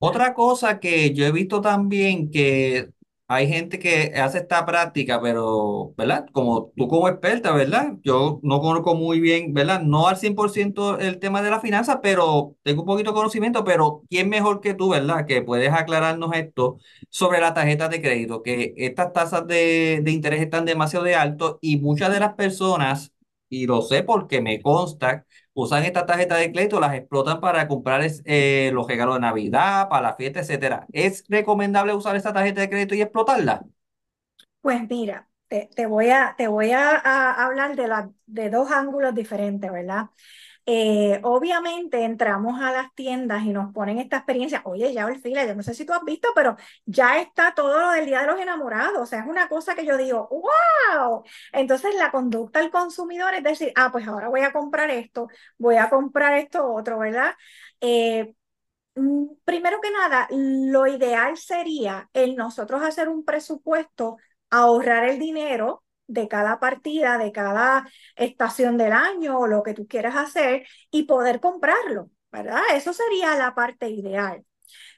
Otra 0.00 0.34
cosa 0.34 0.80
que 0.80 1.14
yo 1.14 1.26
he 1.26 1.32
visto 1.32 1.60
también 1.60 2.28
que 2.28 2.88
hay 3.30 3.46
gente 3.48 3.78
que 3.78 4.14
hace 4.16 4.38
esta 4.38 4.64
práctica, 4.64 5.20
pero, 5.20 5.92
¿verdad? 5.98 6.26
Como 6.32 6.72
tú 6.76 6.88
como 6.88 7.08
experta, 7.08 7.52
¿verdad? 7.52 7.92
Yo 8.02 8.40
no 8.42 8.60
conozco 8.60 8.94
muy 8.94 9.20
bien, 9.20 9.52
¿verdad? 9.52 9.82
No 9.82 10.08
al 10.08 10.16
100% 10.16 10.98
el 10.98 11.18
tema 11.18 11.42
de 11.42 11.50
la 11.50 11.60
finanza, 11.60 12.00
pero 12.00 12.56
tengo 12.62 12.82
un 12.82 12.86
poquito 12.86 13.10
de 13.10 13.14
conocimiento, 13.16 13.64
pero 13.64 14.02
¿quién 14.08 14.30
mejor 14.30 14.60
que 14.62 14.72
tú, 14.74 14.88
¿verdad? 14.90 15.26
Que 15.26 15.42
puedes 15.42 15.70
aclararnos 15.72 16.34
esto 16.34 16.78
sobre 17.10 17.40
la 17.40 17.52
tarjeta 17.52 17.88
de 17.88 18.00
crédito, 18.00 18.42
que 18.42 18.72
estas 18.78 19.12
tasas 19.12 19.46
de, 19.46 20.00
de 20.02 20.10
interés 20.10 20.40
están 20.40 20.64
demasiado 20.64 21.04
de 21.04 21.14
alto 21.14 21.58
y 21.60 21.76
muchas 21.78 22.10
de 22.12 22.20
las 22.20 22.34
personas, 22.34 23.12
y 23.48 23.66
lo 23.66 23.82
sé 23.82 24.02
porque 24.02 24.40
me 24.40 24.60
consta, 24.60 25.24
usan 25.54 25.84
esta 25.84 26.06
tarjeta 26.06 26.36
de 26.36 26.52
crédito, 26.52 26.80
las 26.80 26.94
explotan 26.94 27.40
para 27.40 27.66
comprar 27.68 28.02
eh, 28.24 28.70
los 28.72 28.86
regalos 28.86 29.14
de 29.16 29.20
Navidad, 29.20 29.88
para 29.88 30.02
la 30.02 30.14
fiesta, 30.16 30.40
etcétera. 30.40 30.86
¿Es 30.92 31.24
recomendable 31.28 31.94
usar 31.94 32.16
esta 32.16 32.32
tarjeta 32.32 32.60
de 32.60 32.70
crédito 32.70 32.94
y 32.94 33.02
explotarla? 33.02 33.64
Pues 34.60 34.88
mira, 34.88 35.28
te, 35.48 35.68
te 35.74 35.86
voy 35.86 36.10
a, 36.10 36.34
te 36.36 36.48
voy 36.48 36.72
a, 36.72 37.44
hablar 37.44 37.74
de, 37.76 37.88
la, 37.88 38.10
de 38.26 38.50
dos 38.50 38.70
ángulos 38.70 39.14
diferentes, 39.14 39.70
¿verdad? 39.70 40.06
Eh, 40.70 41.18
obviamente 41.22 42.04
entramos 42.04 42.60
a 42.60 42.70
las 42.70 42.94
tiendas 42.94 43.42
y 43.44 43.52
nos 43.54 43.72
ponen 43.72 43.98
esta 43.98 44.18
experiencia, 44.18 44.60
oye, 44.66 44.92
ya 44.92 45.08
fila, 45.14 45.46
yo 45.46 45.54
no 45.54 45.62
sé 45.62 45.72
si 45.72 45.86
tú 45.86 45.94
has 45.94 46.04
visto, 46.04 46.28
pero 46.34 46.56
ya 46.84 47.20
está 47.20 47.54
todo 47.54 47.80
lo 47.80 47.90
del 47.92 48.04
Día 48.04 48.20
de 48.20 48.26
los 48.26 48.38
Enamorados, 48.38 48.98
o 49.00 49.06
sea, 49.06 49.20
es 49.20 49.26
una 49.26 49.48
cosa 49.48 49.74
que 49.74 49.86
yo 49.86 49.96
digo, 49.96 50.28
wow. 50.30 51.24
Entonces 51.52 51.94
la 51.94 52.10
conducta 52.10 52.60
del 52.60 52.70
consumidor 52.70 53.32
es 53.34 53.42
decir, 53.44 53.72
ah, 53.76 53.88
pues 53.90 54.06
ahora 54.06 54.28
voy 54.28 54.42
a 54.42 54.52
comprar 54.52 54.90
esto, 54.90 55.28
voy 55.56 55.76
a 55.76 55.88
comprar 55.88 56.34
esto 56.34 56.70
otro, 56.70 56.98
¿verdad? 56.98 57.32
Eh, 57.80 58.34
mm, 58.96 59.26
primero 59.44 59.80
que 59.80 59.90
nada, 59.90 60.28
lo 60.30 60.86
ideal 60.86 61.36
sería 61.38 62.10
el 62.12 62.36
nosotros 62.36 62.82
hacer 62.82 63.08
un 63.08 63.24
presupuesto, 63.24 64.18
ahorrar 64.50 65.04
el 65.08 65.18
dinero 65.18 65.82
de 66.08 66.28
cada 66.28 66.58
partida, 66.58 67.18
de 67.18 67.32
cada 67.32 67.88
estación 68.16 68.76
del 68.78 68.92
año 68.92 69.38
o 69.38 69.46
lo 69.46 69.62
que 69.62 69.74
tú 69.74 69.86
quieras 69.86 70.16
hacer 70.16 70.66
y 70.90 71.04
poder 71.04 71.40
comprarlo, 71.40 72.10
¿verdad? 72.32 72.62
Eso 72.74 72.92
sería 72.92 73.36
la 73.36 73.54
parte 73.54 73.88
ideal. 73.88 74.44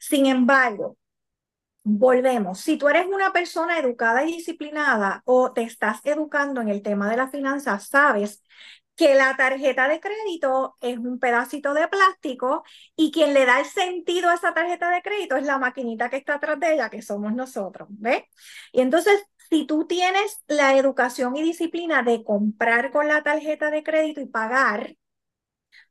Sin 0.00 0.26
embargo, 0.26 0.96
volvemos, 1.82 2.60
si 2.60 2.76
tú 2.76 2.88
eres 2.88 3.06
una 3.06 3.32
persona 3.32 3.78
educada 3.78 4.24
y 4.24 4.32
disciplinada 4.34 5.22
o 5.24 5.52
te 5.52 5.62
estás 5.62 6.00
educando 6.04 6.60
en 6.60 6.68
el 6.68 6.82
tema 6.82 7.10
de 7.10 7.16
la 7.16 7.28
finanza, 7.28 7.78
sabes 7.80 8.42
que 8.96 9.14
la 9.14 9.34
tarjeta 9.36 9.88
de 9.88 9.98
crédito 9.98 10.76
es 10.80 10.98
un 10.98 11.18
pedacito 11.18 11.72
de 11.72 11.88
plástico 11.88 12.64
y 12.96 13.10
quien 13.10 13.32
le 13.32 13.46
da 13.46 13.60
el 13.60 13.66
sentido 13.66 14.28
a 14.28 14.34
esa 14.34 14.52
tarjeta 14.52 14.90
de 14.90 15.00
crédito 15.02 15.36
es 15.36 15.46
la 15.46 15.58
maquinita 15.58 16.10
que 16.10 16.18
está 16.18 16.34
atrás 16.34 16.60
de 16.60 16.74
ella, 16.74 16.90
que 16.90 17.00
somos 17.00 17.32
nosotros, 17.32 17.88
¿ves? 17.92 18.24
Y 18.72 18.82
entonces 18.82 19.24
si 19.50 19.66
tú 19.66 19.86
tienes 19.86 20.42
la 20.48 20.76
educación 20.76 21.36
y 21.36 21.42
disciplina 21.42 22.02
de 22.02 22.24
comprar 22.24 22.90
con 22.92 23.08
la 23.08 23.22
tarjeta 23.22 23.70
de 23.70 23.82
crédito 23.82 24.20
y 24.20 24.26
pagar, 24.26 24.96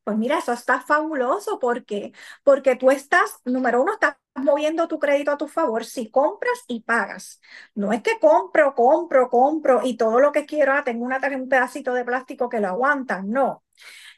pues 0.03 0.17
mira, 0.17 0.39
eso 0.39 0.53
está 0.53 0.81
fabuloso. 0.81 1.59
¿Por 1.59 1.85
qué? 1.85 2.11
Porque 2.43 2.75
tú 2.75 2.91
estás, 2.91 3.39
número 3.45 3.81
uno, 3.81 3.93
estás 3.93 4.17
moviendo 4.35 4.87
tu 4.87 4.99
crédito 4.99 5.31
a 5.31 5.37
tu 5.37 5.47
favor 5.47 5.85
si 5.85 6.09
compras 6.09 6.63
y 6.67 6.81
pagas. 6.81 7.41
No 7.75 7.91
es 7.93 8.01
que 8.01 8.19
compro, 8.19 8.73
compro, 8.75 9.29
compro 9.29 9.81
y 9.83 9.97
todo 9.97 10.19
lo 10.19 10.31
que 10.31 10.45
quiero, 10.45 10.73
ah, 10.73 10.83
tengo 10.83 11.05
una, 11.05 11.19
un 11.35 11.49
pedacito 11.49 11.93
de 11.93 12.05
plástico 12.05 12.49
que 12.49 12.59
lo 12.59 12.67
aguanta. 12.69 13.21
No. 13.23 13.63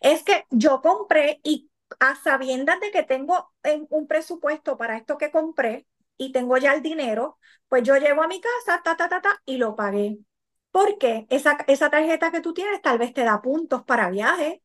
Es 0.01 0.24
que 0.24 0.45
yo 0.51 0.81
compré 0.81 1.39
y 1.43 1.69
a 2.00 2.15
sabiendas 2.15 2.79
de 2.79 2.91
que 2.91 3.03
tengo 3.03 3.53
un 3.89 4.07
presupuesto 4.07 4.77
para 4.77 4.98
esto 4.98 5.17
que 5.17 5.31
compré, 5.31 5.88
y 6.23 6.31
tengo 6.31 6.57
ya 6.57 6.73
el 6.73 6.81
dinero, 6.83 7.39
pues 7.67 7.83
yo 7.83 7.95
llevo 7.97 8.21
a 8.23 8.27
mi 8.27 8.39
casa, 8.41 8.81
ta, 8.83 8.95
ta, 8.95 9.09
ta, 9.09 9.21
ta, 9.21 9.41
y 9.45 9.57
lo 9.57 9.75
pagué. 9.75 10.19
Porque 10.71 11.25
esa, 11.29 11.57
esa 11.67 11.89
tarjeta 11.89 12.31
que 12.31 12.41
tú 12.41 12.53
tienes 12.53 12.81
tal 12.81 12.97
vez 12.99 13.13
te 13.13 13.23
da 13.23 13.41
puntos 13.41 13.83
para 13.83 14.09
viaje, 14.09 14.61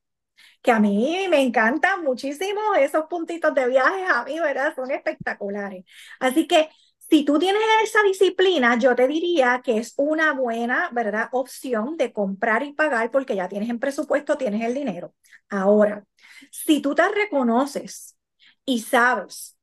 que 0.63 0.73
a 0.73 0.81
mí 0.81 1.27
me 1.31 1.43
encantan 1.43 2.05
muchísimo 2.05 2.61
esos 2.79 3.07
puntitos 3.07 3.55
de 3.55 3.69
viaje, 3.69 4.05
a 4.07 4.25
mí, 4.25 4.39
¿verdad? 4.41 4.75
Son 4.75 4.91
espectaculares. 4.91 5.85
Así 6.21 6.47
que 6.47 6.69
si 6.99 7.25
tú 7.25 7.39
tienes 7.39 7.63
esa 7.85 8.03
disciplina, 8.03 8.79
yo 8.79 8.95
te 8.97 9.07
diría 9.09 9.63
que 9.65 9.79
es 9.79 9.95
una 9.97 10.33
buena, 10.35 10.91
¿verdad? 10.93 11.29
Opción 11.33 11.97
de 11.97 12.13
comprar 12.13 12.63
y 12.65 12.73
pagar 12.73 13.11
porque 13.11 13.37
ya 13.37 13.49
tienes 13.49 13.71
en 13.71 13.79
presupuesto, 13.79 14.37
tienes 14.37 14.63
el 14.63 14.75
dinero. 14.75 15.15
Ahora, 15.49 16.05
si 16.51 16.81
tú 16.81 16.95
te 16.95 17.09
reconoces 17.09 18.17
y 18.65 18.81
sabes 18.81 19.56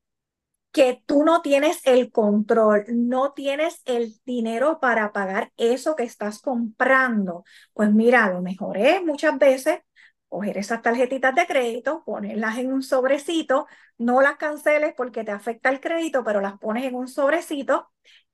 que 0.73 1.03
tú 1.07 1.23
no 1.25 1.41
tienes 1.43 1.81
el 1.87 2.11
control, 2.11 2.85
no 2.89 3.33
tienes 3.33 3.81
el 3.85 4.15
dinero 4.25 4.79
para 4.81 5.13
pagar 5.13 5.53
eso 5.57 5.95
que 5.95 6.03
estás 6.03 6.41
comprando, 6.41 7.45
pues 7.73 7.93
mira, 7.93 8.29
lo 8.33 8.41
mejor 8.43 8.77
es 8.79 9.03
muchas 9.05 9.37
veces 9.39 9.81
coger 10.29 10.57
esas 10.57 10.81
tarjetitas 10.81 11.35
de 11.35 11.45
crédito, 11.47 12.03
ponerlas 12.05 12.57
en 12.59 12.73
un 12.73 12.83
sobrecito, 12.83 13.67
no 13.99 14.21
las 14.21 14.37
canceles 14.37 14.93
porque 14.97 15.23
te 15.23 15.31
afecta 15.31 15.69
el 15.69 15.79
crédito, 15.81 16.23
pero 16.25 16.41
las 16.41 16.57
pones 16.59 16.85
en 16.85 16.95
un 16.95 17.07
sobrecito 17.07 17.91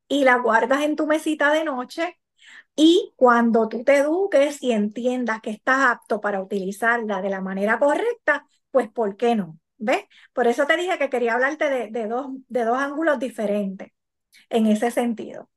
y 0.08 0.24
las 0.25 0.41
guardas 0.41 0.81
en 0.84 0.96
tu 0.96 1.08
mesita 1.08 1.51
de 1.53 1.65
noche. 1.65 2.17
Y 2.75 3.13
cuando 3.17 3.67
tú 3.69 3.84
te 3.84 3.98
eduques 3.98 4.63
y 4.63 4.72
entiendas 4.74 5.41
que 5.41 5.51
estás 5.51 5.79
apto 5.91 6.22
para 6.22 6.41
utilizarla 6.41 7.22
de 7.22 7.29
la 7.29 7.41
manera 7.41 7.79
correcta, 7.79 8.46
pues 8.72 8.89
¿por 8.91 9.17
qué 9.17 9.36
no? 9.36 9.60
¿Ves? 9.79 10.03
Por 10.33 10.48
eso 10.48 10.65
te 10.67 10.77
dije 10.77 10.98
que 10.98 11.09
quería 11.09 11.33
hablarte 11.33 11.69
de, 11.69 11.88
de, 11.89 12.07
dos, 12.07 12.27
de 12.50 12.65
dos 12.65 12.77
ángulos 12.77 13.19
diferentes 13.19 13.91
en 14.50 14.67
ese 14.67 14.91
sentido. 14.91 15.50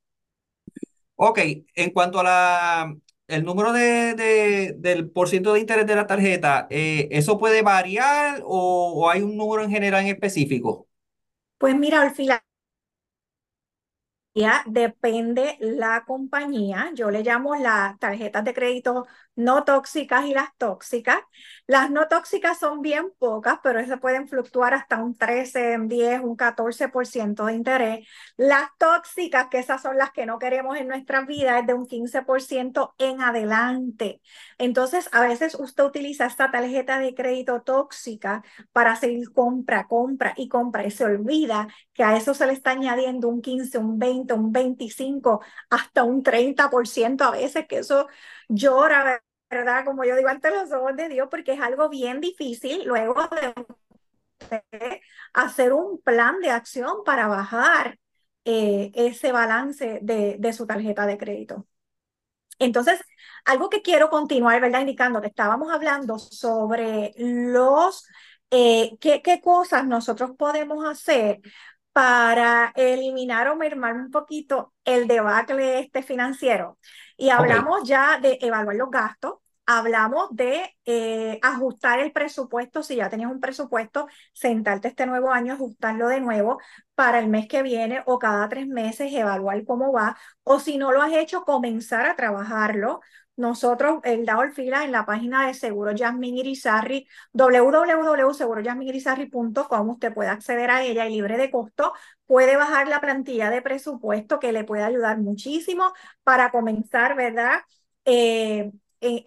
Ok, 1.15 1.39
en 1.75 1.91
cuanto 1.91 2.19
a 2.19 2.23
la, 2.23 2.95
el 3.27 3.43
número 3.45 3.71
de, 3.73 4.13
de- 4.15 4.73
del 4.77 5.09
por 5.11 5.29
ciento 5.29 5.53
de 5.53 5.59
interés 5.61 5.85
de 5.87 5.95
la 5.95 6.07
tarjeta, 6.07 6.67
eh, 6.69 7.07
¿eso 7.11 7.37
puede 7.37 7.61
variar 7.61 8.41
o, 8.45 8.93
o 9.05 9.09
hay 9.09 9.21
un 9.21 9.37
número 9.37 9.63
en 9.63 9.69
general 9.71 10.01
en 10.01 10.07
específico? 10.09 10.87
Pues 11.57 11.75
mira, 11.75 12.01
al 12.03 12.11
final 12.13 12.41
depende 14.65 15.57
la 15.59 16.03
compañía. 16.05 16.91
Yo 16.95 17.11
le 17.11 17.23
llamo 17.23 17.55
las 17.55 17.97
tarjetas 17.99 18.43
de 18.43 18.53
crédito 18.53 19.05
no 19.35 19.63
tóxicas 19.63 20.25
y 20.25 20.33
las 20.33 20.55
tóxicas. 20.57 21.19
Las 21.65 21.89
no 21.89 22.09
tóxicas 22.09 22.59
son 22.59 22.81
bien 22.81 23.13
pocas, 23.17 23.59
pero 23.63 23.79
esas 23.79 23.99
pueden 24.01 24.27
fluctuar 24.27 24.73
hasta 24.73 24.97
un 25.01 25.15
13, 25.17 25.77
un 25.77 25.87
10, 25.87 26.19
un 26.21 26.35
14% 26.35 27.45
de 27.45 27.53
interés. 27.53 28.05
Las 28.35 28.69
tóxicas, 28.77 29.47
que 29.49 29.59
esas 29.59 29.81
son 29.81 29.97
las 29.97 30.11
que 30.11 30.25
no 30.25 30.39
queremos 30.39 30.75
en 30.77 30.89
nuestras 30.89 31.25
vidas, 31.25 31.61
es 31.61 31.67
de 31.67 31.73
un 31.73 31.85
15% 31.85 32.93
en 32.97 33.21
adelante. 33.21 34.21
Entonces, 34.57 35.07
a 35.13 35.21
veces 35.21 35.55
usted 35.55 35.85
utiliza 35.85 36.25
esta 36.25 36.51
tarjeta 36.51 36.99
de 36.99 37.15
crédito 37.15 37.61
tóxica 37.61 38.43
para 38.73 38.97
seguir 38.97 39.31
compra, 39.31 39.87
compra 39.87 40.33
y 40.35 40.49
compra 40.49 40.85
y 40.85 40.91
se 40.91 41.05
olvida 41.05 41.69
que 41.93 42.03
a 42.03 42.17
eso 42.17 42.33
se 42.33 42.45
le 42.45 42.51
está 42.53 42.71
añadiendo 42.71 43.29
un 43.29 43.41
15, 43.41 43.77
un 43.77 43.97
20, 43.99 44.33
un 44.33 44.51
25, 44.51 45.41
hasta 45.69 46.03
un 46.03 46.23
30% 46.23 47.23
a 47.23 47.31
veces, 47.31 47.67
que 47.67 47.77
eso 47.79 48.07
llora, 48.49 49.23
¿verdad? 49.53 49.85
Como 49.85 50.03
yo 50.03 50.15
digo, 50.15 50.29
ante 50.29 50.49
los 50.49 50.71
ojos 50.71 50.95
de 50.95 51.09
Dios, 51.09 51.27
porque 51.29 51.53
es 51.53 51.61
algo 51.61 51.89
bien 51.89 52.19
difícil 52.21 52.83
luego 52.85 53.15
de 53.29 55.01
hacer 55.33 55.73
un 55.73 56.01
plan 56.01 56.39
de 56.41 56.51
acción 56.51 57.03
para 57.05 57.27
bajar 57.27 57.99
eh, 58.45 58.91
ese 58.95 59.31
balance 59.31 59.99
de, 60.01 60.37
de 60.39 60.53
su 60.53 60.65
tarjeta 60.67 61.05
de 61.05 61.17
crédito. 61.17 61.67
Entonces, 62.59 63.01
algo 63.45 63.69
que 63.69 63.81
quiero 63.81 64.09
continuar, 64.09 64.61
¿verdad? 64.61 64.81
Indicando 64.81 65.21
que 65.21 65.27
estábamos 65.27 65.71
hablando 65.71 66.19
sobre 66.19 67.13
los, 67.17 68.07
eh, 68.51 68.97
qué, 68.99 69.21
qué 69.21 69.41
cosas 69.41 69.85
nosotros 69.85 70.31
podemos 70.37 70.85
hacer 70.85 71.41
para 71.93 72.71
eliminar 72.75 73.47
o 73.49 73.55
mermar 73.55 73.93
un 73.95 74.11
poquito 74.11 74.73
el 74.83 75.07
debacle 75.07 75.79
este 75.79 76.03
financiero. 76.03 76.79
Y 77.17 77.29
hablamos 77.29 77.87
ya 77.87 78.19
de 78.19 78.39
evaluar 78.41 78.75
los 78.75 78.89
gastos, 78.89 79.35
hablamos 79.65 80.27
de 80.35 80.75
eh, 80.85 81.39
ajustar 81.41 81.99
el 81.99 82.11
presupuesto, 82.11 82.83
si 82.83 82.97
ya 82.97 83.09
tenías 83.09 83.31
un 83.31 83.39
presupuesto, 83.39 84.07
sentarte 84.33 84.89
este 84.89 85.05
nuevo 85.05 85.31
año, 85.31 85.53
ajustarlo 85.53 86.07
de 86.09 86.19
nuevo 86.21 86.59
para 86.95 87.19
el 87.19 87.27
mes 87.27 87.47
que 87.47 87.63
viene 87.63 88.03
o 88.05 88.19
cada 88.19 88.47
tres 88.49 88.67
meses, 88.67 89.11
evaluar 89.13 89.63
cómo 89.65 89.91
va, 89.93 90.17
o 90.43 90.59
si 90.59 90.77
no 90.77 90.91
lo 90.91 91.01
has 91.01 91.13
hecho, 91.13 91.43
comenzar 91.43 92.05
a 92.05 92.15
trabajarlo. 92.15 93.01
Nosotros, 93.35 93.99
el 94.03 94.25
dado 94.27 94.43
el 94.43 94.51
fila 94.53 94.83
en 94.85 94.91
la 94.91 95.05
página 95.07 95.47
de 95.47 95.55
Seguro 95.55 95.91
Jasmine 95.97 96.39
Irizarry, 96.41 97.07
www.segurojasminirizarry.com, 97.33 99.89
usted 99.89 100.13
puede 100.13 100.29
acceder 100.29 100.69
a 100.69 100.83
ella 100.83 101.07
y 101.07 101.13
libre 101.15 101.37
de 101.37 101.49
costo, 101.49 101.93
puede 102.27 102.57
bajar 102.57 102.87
la 102.87 103.01
plantilla 103.01 103.49
de 103.49 103.61
presupuesto 103.63 104.39
que 104.39 104.51
le 104.51 104.63
puede 104.63 104.83
ayudar 104.83 105.17
muchísimo 105.19 105.93
para 106.23 106.51
comenzar, 106.51 107.15
¿verdad? 107.15 107.61
Eh, 108.05 108.71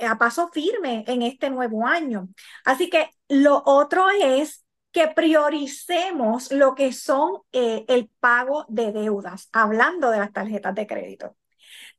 a 0.00 0.18
paso 0.18 0.48
firme 0.48 1.04
en 1.06 1.22
este 1.22 1.50
nuevo 1.50 1.86
año. 1.86 2.28
Así 2.64 2.90
que 2.90 3.10
lo 3.28 3.62
otro 3.64 4.08
es 4.10 4.66
que 4.96 5.08
prioricemos 5.08 6.50
lo 6.52 6.74
que 6.74 6.90
son 6.94 7.42
eh, 7.52 7.84
el 7.86 8.08
pago 8.18 8.64
de 8.68 8.92
deudas, 8.92 9.50
hablando 9.52 10.10
de 10.10 10.18
las 10.18 10.32
tarjetas 10.32 10.74
de 10.74 10.86
crédito. 10.86 11.36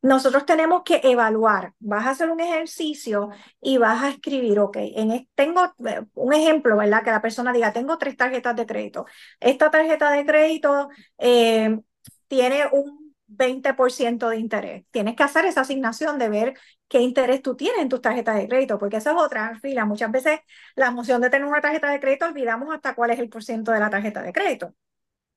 Nosotros 0.01 0.47
tenemos 0.47 0.81
que 0.83 1.01
evaluar, 1.03 1.73
vas 1.79 2.07
a 2.07 2.09
hacer 2.09 2.31
un 2.31 2.39
ejercicio 2.39 3.29
y 3.61 3.77
vas 3.77 4.03
a 4.03 4.09
escribir, 4.09 4.57
ok, 4.59 4.77
en, 4.79 5.29
tengo 5.35 5.63
eh, 5.85 6.05
un 6.15 6.33
ejemplo, 6.33 6.75
¿verdad? 6.75 7.03
Que 7.03 7.11
la 7.11 7.21
persona 7.21 7.53
diga, 7.53 7.71
tengo 7.71 7.99
tres 7.99 8.17
tarjetas 8.17 8.55
de 8.55 8.65
crédito. 8.65 9.05
Esta 9.39 9.69
tarjeta 9.69 10.09
de 10.11 10.25
crédito 10.25 10.89
eh, 11.19 11.79
tiene 12.27 12.63
un 12.71 13.15
20% 13.27 14.29
de 14.29 14.37
interés. 14.37 14.85
Tienes 14.91 15.15
que 15.15 15.23
hacer 15.23 15.45
esa 15.45 15.61
asignación 15.61 16.17
de 16.17 16.29
ver 16.29 16.53
qué 16.87 16.99
interés 17.01 17.41
tú 17.41 17.55
tienes 17.55 17.81
en 17.81 17.89
tus 17.89 18.01
tarjetas 18.01 18.35
de 18.37 18.47
crédito, 18.47 18.77
porque 18.79 18.97
esa 18.97 19.11
es 19.11 19.17
otra 19.17 19.59
fila. 19.59 19.85
Muchas 19.85 20.11
veces 20.11 20.39
la 20.75 20.87
emoción 20.87 21.21
de 21.21 21.29
tener 21.29 21.47
una 21.47 21.61
tarjeta 21.61 21.89
de 21.91 21.99
crédito 21.99 22.25
olvidamos 22.25 22.73
hasta 22.73 22.95
cuál 22.95 23.11
es 23.11 23.19
el 23.19 23.29
porcentaje 23.29 23.77
de 23.77 23.83
la 23.85 23.89
tarjeta 23.89 24.21
de 24.21 24.33
crédito. 24.33 24.73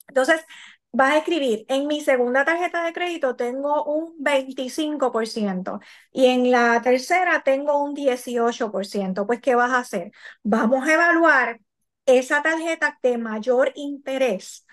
Entonces, 0.08 0.44
vas 0.92 1.12
a 1.12 1.18
escribir, 1.18 1.64
en 1.68 1.86
mi 1.86 2.00
segunda 2.00 2.44
tarjeta 2.44 2.84
de 2.84 2.92
crédito 2.92 3.36
tengo 3.36 3.84
un 3.84 4.14
25% 4.18 5.80
y 6.12 6.26
en 6.26 6.50
la 6.50 6.80
tercera 6.82 7.42
tengo 7.42 7.82
un 7.82 7.94
18%. 7.94 9.26
Pues, 9.26 9.40
¿qué 9.40 9.54
vas 9.54 9.70
a 9.72 9.78
hacer? 9.78 10.12
Vamos 10.42 10.86
a 10.88 10.94
evaluar 10.94 11.60
esa 12.06 12.42
tarjeta 12.42 12.98
de 13.02 13.18
mayor 13.18 13.72
interés. 13.76 14.66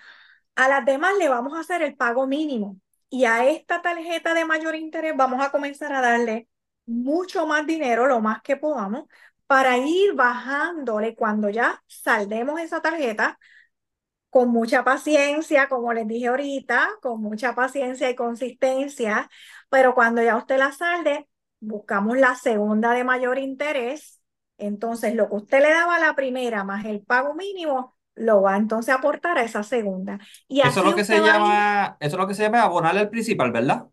A 0.56 0.68
las 0.68 0.84
demás 0.84 1.12
le 1.18 1.28
vamos 1.28 1.54
a 1.56 1.60
hacer 1.60 1.82
el 1.82 1.96
pago 1.96 2.26
mínimo 2.26 2.80
y 3.10 3.24
a 3.24 3.46
esta 3.48 3.80
tarjeta 3.82 4.34
de 4.34 4.44
mayor 4.44 4.74
interés 4.74 5.14
vamos 5.16 5.44
a 5.44 5.50
comenzar 5.50 5.92
a 5.92 6.00
darle 6.00 6.48
mucho 6.88 7.46
más 7.46 7.66
dinero, 7.66 8.06
lo 8.06 8.20
más 8.20 8.42
que 8.42 8.56
podamos, 8.56 9.04
para 9.46 9.78
ir 9.78 10.14
bajándole 10.14 11.14
cuando 11.14 11.48
ya 11.50 11.82
saldemos 11.86 12.60
esa 12.60 12.82
tarjeta 12.82 13.38
con 14.30 14.50
mucha 14.50 14.84
paciencia, 14.84 15.68
como 15.68 15.92
les 15.92 16.06
dije 16.06 16.28
ahorita, 16.28 16.88
con 17.00 17.22
mucha 17.22 17.54
paciencia 17.54 18.10
y 18.10 18.14
consistencia, 18.14 19.28
pero 19.70 19.94
cuando 19.94 20.22
ya 20.22 20.36
usted 20.36 20.58
la 20.58 20.72
salde, 20.72 21.28
buscamos 21.60 22.18
la 22.18 22.34
segunda 22.34 22.92
de 22.92 23.04
mayor 23.04 23.38
interés. 23.38 24.20
Entonces, 24.58 25.14
lo 25.14 25.28
que 25.28 25.36
usted 25.36 25.62
le 25.62 25.70
daba 25.70 25.96
a 25.96 26.00
la 26.00 26.14
primera 26.14 26.64
más 26.64 26.84
el 26.84 27.00
pago 27.02 27.34
mínimo, 27.34 27.96
lo 28.14 28.42
va 28.42 28.56
entonces 28.56 28.94
a 28.94 28.98
aportar 28.98 29.38
a 29.38 29.42
esa 29.42 29.62
segunda. 29.62 30.18
Y 30.46 30.60
eso 30.60 30.80
es 30.80 30.86
lo 30.86 30.94
que 30.94 31.04
se 31.04 31.20
llama, 31.20 31.96
eso 32.00 32.16
es 32.16 32.20
lo 32.20 32.26
que 32.26 32.34
se 32.34 32.42
llama 32.42 32.62
abonarle 32.62 33.00
al 33.00 33.10
principal, 33.10 33.52
¿verdad? 33.52 33.86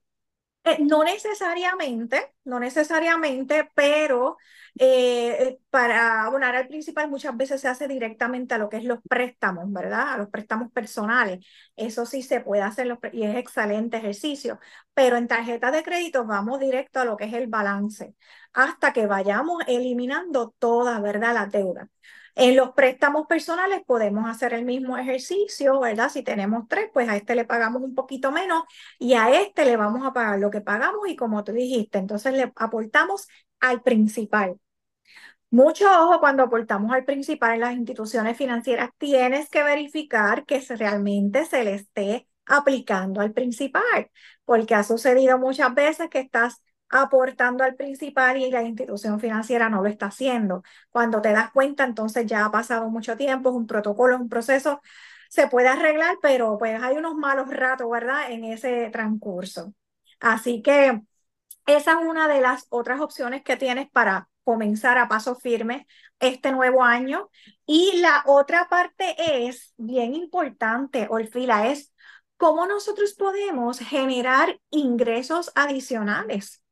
Eh, 0.67 0.77
no 0.81 1.03
necesariamente, 1.03 2.33
no 2.43 2.59
necesariamente, 2.59 3.69
pero 3.75 4.37
eh, 4.79 5.59
para 5.69 6.23
abonar 6.23 6.55
al 6.55 6.67
principal 6.67 7.07
muchas 7.07 7.37
veces 7.37 7.61
se 7.61 7.67
hace 7.67 7.87
directamente 7.87 8.55
a 8.55 8.57
lo 8.57 8.67
que 8.67 8.77
es 8.77 8.83
los 8.83 8.97
préstamos, 9.07 9.71
¿verdad? 9.71 10.13
A 10.13 10.17
los 10.17 10.29
préstamos 10.29 10.71
personales. 10.71 11.45
Eso 11.75 12.05
sí 12.07 12.23
se 12.23 12.41
puede 12.41 12.63
hacer 12.63 12.97
y 13.13 13.23
es 13.25 13.35
excelente 13.37 13.97
ejercicio, 13.97 14.59
pero 14.95 15.17
en 15.17 15.27
tarjetas 15.27 15.71
de 15.71 15.83
crédito 15.83 16.25
vamos 16.25 16.59
directo 16.59 16.99
a 16.99 17.05
lo 17.05 17.15
que 17.15 17.25
es 17.25 17.33
el 17.33 17.45
balance, 17.47 18.15
hasta 18.55 18.93
que 18.93 19.05
vayamos 19.05 19.61
eliminando 19.67 20.55
todas, 20.59 21.01
¿verdad? 21.01 21.33
Las 21.33 21.51
deudas. 21.51 21.89
En 22.35 22.55
los 22.55 22.71
préstamos 22.71 23.27
personales 23.27 23.81
podemos 23.85 24.29
hacer 24.29 24.53
el 24.53 24.65
mismo 24.65 24.97
ejercicio, 24.97 25.79
¿verdad? 25.79 26.09
Si 26.09 26.23
tenemos 26.23 26.67
tres, 26.67 26.89
pues 26.93 27.07
a 27.09 27.15
este 27.15 27.35
le 27.35 27.45
pagamos 27.45 27.81
un 27.81 27.95
poquito 27.95 28.31
menos 28.31 28.63
y 28.99 29.13
a 29.13 29.41
este 29.41 29.65
le 29.65 29.77
vamos 29.77 30.05
a 30.05 30.13
pagar 30.13 30.39
lo 30.39 30.51
que 30.51 30.61
pagamos 30.61 31.07
y 31.07 31.15
como 31.15 31.43
tú 31.43 31.53
dijiste, 31.53 31.97
entonces 31.97 32.33
le 32.33 32.51
aportamos 32.55 33.27
al 33.59 33.81
principal. 33.83 34.59
Mucho 35.49 35.85
ojo 35.87 36.19
cuando 36.19 36.43
aportamos 36.43 36.91
al 36.91 37.05
principal 37.05 37.53
en 37.55 37.59
las 37.61 37.73
instituciones 37.75 38.37
financieras, 38.37 38.89
tienes 38.97 39.49
que 39.49 39.63
verificar 39.63 40.45
que 40.45 40.59
realmente 40.69 41.45
se 41.45 41.63
le 41.63 41.75
esté 41.75 42.27
aplicando 42.45 43.21
al 43.21 43.31
principal, 43.31 44.11
porque 44.43 44.75
ha 44.75 44.83
sucedido 44.83 45.39
muchas 45.39 45.73
veces 45.73 46.09
que 46.09 46.19
estás 46.19 46.61
aportando 47.01 47.63
al 47.63 47.75
principal 47.75 48.37
y 48.37 48.49
la 48.51 48.63
institución 48.63 49.19
financiera 49.19 49.69
no 49.69 49.81
lo 49.81 49.89
está 49.89 50.07
haciendo. 50.07 50.63
Cuando 50.91 51.21
te 51.21 51.31
das 51.33 51.51
cuenta, 51.51 51.83
entonces 51.83 52.25
ya 52.25 52.45
ha 52.45 52.51
pasado 52.51 52.89
mucho 52.89 53.17
tiempo, 53.17 53.49
es 53.49 53.55
un 53.55 53.67
protocolo, 53.67 54.15
es 54.15 54.21
un 54.21 54.29
proceso, 54.29 54.81
se 55.29 55.47
puede 55.47 55.67
arreglar, 55.67 56.17
pero 56.21 56.57
pues 56.57 56.81
hay 56.81 56.97
unos 56.97 57.15
malos 57.15 57.49
ratos, 57.49 57.89
¿verdad? 57.89 58.31
En 58.31 58.45
ese 58.45 58.89
transcurso. 58.91 59.73
Así 60.19 60.61
que 60.61 61.01
esa 61.65 61.91
es 61.93 61.97
una 61.97 62.27
de 62.27 62.41
las 62.41 62.67
otras 62.69 63.01
opciones 63.01 63.43
que 63.43 63.57
tienes 63.57 63.89
para 63.89 64.29
comenzar 64.43 64.97
a 64.97 65.07
paso 65.07 65.35
firme 65.35 65.87
este 66.19 66.51
nuevo 66.51 66.83
año. 66.83 67.29
Y 67.65 67.99
la 67.99 68.23
otra 68.27 68.67
parte 68.69 69.15
es 69.47 69.73
bien 69.77 70.15
importante, 70.15 71.07
Orfila, 71.09 71.67
es 71.69 71.93
cómo 72.37 72.67
nosotros 72.67 73.13
podemos 73.13 73.79
generar 73.79 74.59
ingresos 74.69 75.51
adicionales 75.55 76.64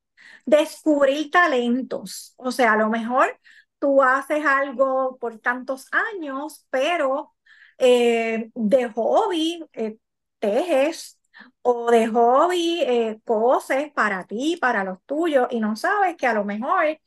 descubrir 0.46 1.32
talentos. 1.32 2.34
O 2.38 2.52
sea, 2.52 2.74
a 2.74 2.78
lo 2.78 2.90
mejor 2.90 3.40
tú 3.80 4.02
haces 4.02 4.46
algo 4.46 5.18
por 5.20 5.40
tantos 5.40 5.88
años, 5.92 6.66
pero 6.70 7.34
eh, 7.78 8.52
de 8.56 8.90
hobby 8.90 9.66
eh, 9.74 9.98
tejes 10.40 11.20
o 11.62 11.92
de 11.92 12.08
hobby 12.08 12.82
eh, 12.84 13.20
para 13.94 14.26
ti, 14.26 14.58
para 14.60 14.84
los 14.84 15.04
tuyos, 15.06 15.48
y 15.52 15.60
no 15.60 15.76
sabes 15.76 16.16
que 16.16 16.28
a 16.28 16.34
lo 16.34 16.46
mejor 16.46 17.00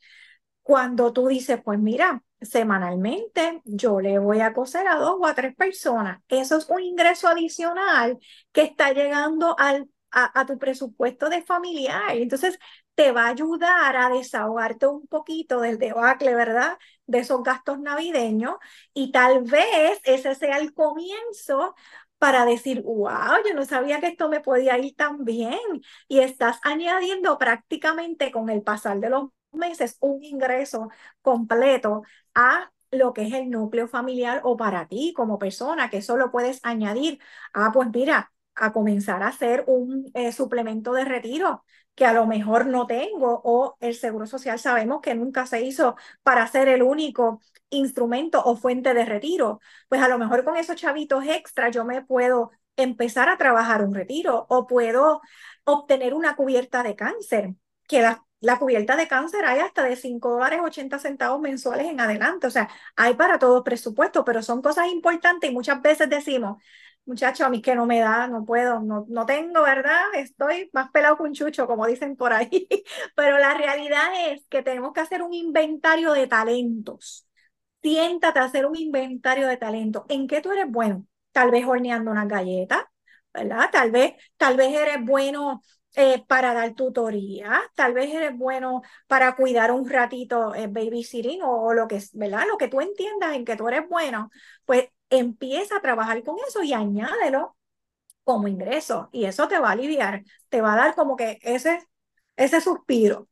cuando 0.61 1.13
tú 1.13 1.27
dices, 1.27 1.61
pues 1.63 1.79
mira, 1.79 2.23
semanalmente 2.41 3.61
yo 3.65 4.01
le 4.01 4.19
voy 4.19 4.41
a 4.41 4.53
coser 4.53 4.87
a 4.87 4.95
dos 4.95 5.17
o 5.19 5.25
a 5.25 5.33
tres 5.35 5.55
personas, 5.55 6.21
eso 6.27 6.57
es 6.57 6.69
un 6.69 6.81
ingreso 6.81 7.27
adicional 7.27 8.19
que 8.51 8.63
está 8.63 8.91
llegando 8.93 9.55
al 9.57 9.89
a, 10.11 10.45
tu 10.45 10.57
presupuesto 10.57 11.29
de 11.29 11.43
familiar. 11.43 12.15
Entonces, 12.15 12.57
te 12.97 13.11
va 13.11 13.25
a 13.27 13.29
ayudar 13.29 13.95
a 13.95 14.09
desahogarte 14.09 14.87
un 14.87 15.05
poquito 15.07 15.61
del 15.61 15.77
debacle, 15.77 16.33
¿verdad? 16.35 16.79
De 17.05 17.19
esos 17.19 17.43
gastos 17.43 17.79
navideños 17.79 18.55
y 18.93 19.11
tal 19.11 19.43
vez 19.43 20.01
ese 20.03 20.33
sea 20.35 20.57
el 20.57 20.73
comienzo 20.73 21.75
para 22.17 22.45
decir, 22.45 22.81
wow, 22.81 23.37
yo 23.47 23.53
no 23.53 23.65
sabía 23.65 23.99
que 23.99 24.07
esto 24.07 24.29
me 24.29 24.39
podía 24.39 24.77
ir 24.79 24.95
tan 24.95 25.25
bien. 25.25 25.59
Y 26.07 26.19
estás 26.21 26.59
añadiendo 26.63 27.37
prácticamente 27.37 28.31
con 28.31 28.49
el 28.49 28.63
pasar 28.63 28.99
de 28.99 29.09
los 29.11 29.29
meses 29.51 29.97
un 29.99 30.23
ingreso 30.23 30.89
completo 31.21 32.01
a 32.33 32.71
lo 32.91 33.13
que 33.13 33.27
es 33.27 33.33
el 33.33 33.49
núcleo 33.51 33.87
familiar 33.87 34.41
o 34.43 34.57
para 34.57 34.87
ti 34.87 35.13
como 35.15 35.37
persona, 35.39 35.89
que 35.91 36.01
solo 36.01 36.31
puedes 36.31 36.59
añadir, 36.63 37.19
ah, 37.53 37.69
pues 37.73 37.89
mira, 37.93 38.31
a 38.55 38.73
comenzar 38.73 39.21
a 39.21 39.27
hacer 39.27 39.63
un 39.67 40.09
eh, 40.15 40.31
suplemento 40.31 40.93
de 40.93 41.05
retiro 41.05 41.63
que 41.97 42.05
a 42.05 42.13
lo 42.13 42.27
mejor 42.27 42.67
no 42.67 42.85
tengo 42.85 43.41
o 43.43 43.75
el 43.79 43.95
Seguro 43.95 44.27
Social 44.27 44.59
sabemos 44.59 45.01
que 45.01 45.15
nunca 45.15 45.47
se 45.47 45.61
hizo 45.63 45.95
para 46.21 46.45
ser 46.47 46.67
el 46.67 46.83
único 46.83 47.41
instrumento 47.71 48.39
o 48.45 48.55
fuente 48.55 48.93
de 48.93 49.03
retiro. 49.03 49.59
Pues 49.89 50.01
a 50.03 50.07
lo 50.07 50.19
mejor 50.19 50.43
con 50.43 50.57
esos 50.57 50.75
chavitos 50.75 51.25
extra 51.25 51.69
yo 51.69 51.85
me 51.85 52.03
puedo 52.03 52.51
empezar 52.75 53.29
a 53.29 53.37
trabajar 53.37 53.83
un 53.83 53.95
retiro 53.95 54.45
o 54.47 54.67
puedo 54.67 55.21
obtener 55.63 56.13
una 56.13 56.35
cubierta 56.35 56.83
de 56.83 56.95
cáncer, 56.95 57.55
que 57.87 58.03
la, 58.03 58.23
cubierta 58.59 58.95
de 58.95 59.07
cáncer 59.07 59.43
hay 59.45 59.59
hasta 59.59 59.83
de 59.83 59.95
5 59.95 60.29
dólares 60.29 60.59
80 60.63 60.99
centavos 60.99 61.41
mensuales 61.41 61.87
en 61.87 61.99
adelante. 61.99 62.45
O 62.45 62.51
sea, 62.51 62.69
hay 62.95 63.15
para 63.15 63.39
todo 63.39 63.63
presupuesto, 63.63 64.23
pero 64.23 64.43
son 64.43 64.61
cosas 64.61 64.87
importantes 64.89 65.49
y 65.49 65.53
muchas 65.53 65.81
veces 65.81 66.07
decimos, 66.11 66.61
Muchacho, 67.07 67.45
a 67.45 67.49
mí 67.49 67.61
que 67.61 67.73
no 67.73 67.85
me 67.85 67.99
da, 67.99 68.27
no 68.27 68.43
puedo, 68.43 68.81
no, 68.81 69.05
no 69.07 69.25
tengo, 69.25 69.63
¿verdad? 69.63 70.01
Estoy 70.15 70.69
más 70.73 70.91
pelado 70.91 71.15
que 71.15 71.23
un 71.23 71.33
chucho, 71.33 71.65
como 71.65 71.87
dicen 71.87 72.17
por 72.17 72.33
ahí. 72.33 72.67
Pero 73.15 73.37
la 73.39 73.53
realidad 73.53 74.09
es 74.29 74.45
que 74.49 74.61
tenemos 74.61 74.91
que 74.91 74.99
hacer 74.99 75.21
un 75.21 75.33
inventario 75.33 76.11
de 76.11 76.27
talentos. 76.27 77.25
Siéntate 77.81 78.39
a 78.39 78.45
hacer 78.45 78.65
un 78.65 78.77
inventario 78.77 79.47
de 79.47 79.55
talentos. 79.57 80.03
¿En 80.09 80.27
qué 80.27 80.41
tú 80.41 80.51
eres 80.51 80.65
bueno? 80.69 81.05
Tal 81.31 81.49
vez 81.51 81.65
horneando 81.65 82.11
una 82.11 82.25
galleta, 82.25 82.91
¿verdad? 83.33 83.69
Tal 83.71 83.91
vez, 83.91 84.13
tal 84.35 84.57
vez 84.57 84.73
eres 84.75 84.97
bueno 85.05 85.61
eh, 85.95 86.23
para 86.27 86.53
dar 86.53 86.73
tutoría, 86.75 87.61
tal 87.75 87.93
vez 87.93 88.13
eres 88.13 88.37
bueno 88.37 88.81
para 89.07 89.35
cuidar 89.35 89.71
un 89.71 89.89
ratito 89.89 90.53
eh, 90.55 90.67
babysitting 90.67 91.41
o, 91.43 91.73
lo 91.73 91.87
que, 91.87 92.01
¿verdad? 92.13 92.43
Lo 92.47 92.57
que 92.57 92.67
tú 92.67 92.81
entiendas 92.81 93.35
en 93.35 93.45
que 93.45 93.55
tú 93.55 93.67
eres 93.67 93.87
bueno, 93.89 94.29
pues 94.65 94.89
empieza 95.09 95.77
a 95.77 95.81
trabajar 95.81 96.23
con 96.23 96.37
eso 96.47 96.63
y 96.63 96.73
añádelo 96.73 97.55
como 98.23 98.47
ingreso 98.47 99.09
y 99.13 99.25
eso 99.25 99.47
te 99.47 99.59
va 99.59 99.69
a 99.69 99.71
aliviar, 99.73 100.23
te 100.49 100.61
va 100.61 100.73
a 100.73 100.77
dar 100.77 100.95
como 100.95 101.15
que 101.17 101.39
ese, 101.43 101.87
ese 102.37 102.61
suspiro. 102.61 103.29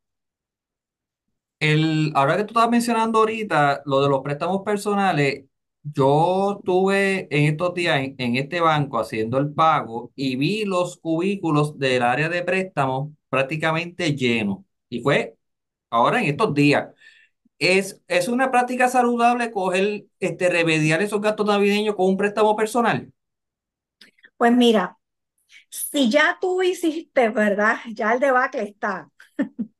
El, 1.58 2.12
ahora 2.14 2.36
que 2.36 2.44
tú 2.44 2.48
estabas 2.48 2.70
mencionando 2.70 3.18
ahorita 3.20 3.82
lo 3.86 4.02
de 4.02 4.08
los 4.10 4.20
préstamos 4.22 4.62
personales, 4.62 5.46
yo 5.82 6.56
estuve 6.58 7.28
en 7.34 7.44
estos 7.52 7.72
días 7.74 7.98
en, 8.00 8.14
en 8.18 8.36
este 8.36 8.60
banco 8.60 8.98
haciendo 8.98 9.38
el 9.38 9.52
pago 9.54 10.12
y 10.14 10.36
vi 10.36 10.64
los 10.64 10.98
cubículos 10.98 11.78
del 11.78 12.02
área 12.02 12.28
de 12.28 12.42
préstamos 12.42 13.10
prácticamente 13.30 14.14
llenos. 14.14 14.58
Y 14.90 15.00
fue 15.00 15.36
ahora 15.90 16.20
en 16.22 16.26
estos 16.30 16.54
días. 16.54 16.88
¿Es, 17.58 18.02
es 18.08 18.28
una 18.28 18.50
práctica 18.50 18.88
saludable 18.88 19.50
coger, 19.50 20.06
este, 20.20 20.48
remediar 20.50 21.02
esos 21.02 21.20
gastos 21.20 21.46
navideños 21.46 21.94
con 21.96 22.06
un 22.08 22.16
préstamo 22.16 22.54
personal? 22.56 23.12
Pues 24.36 24.52
mira, 24.52 24.98
si 25.70 26.10
ya 26.10 26.38
tú 26.40 26.62
hiciste, 26.62 27.30
¿verdad? 27.30 27.78
Ya 27.94 28.14
el 28.14 28.20
debacle 28.20 28.64
está. 28.64 29.10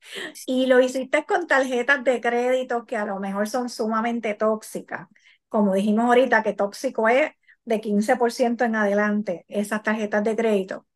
Y 0.47 0.67
lo 0.67 0.81
hiciste 0.81 1.25
con 1.27 1.47
tarjetas 1.49 2.05
de 2.05 2.21
crédito 2.21 2.87
que 2.87 2.97
a 2.97 3.07
lo 3.07 3.21
mejor 3.21 3.49
son 3.49 3.69
sumamente 3.71 4.35
tóxicas. 4.35 5.09
Como 5.49 5.75
dijimos 5.75 6.07
ahorita, 6.07 6.43
que 6.43 6.53
tóxico 6.55 7.09
es 7.09 7.33
de 7.65 7.81
15% 7.81 8.65
en 8.65 8.77
adelante, 8.77 9.45
esas 9.49 9.83
tarjetas 9.83 10.25
de 10.25 10.37
crédito. 10.37 10.87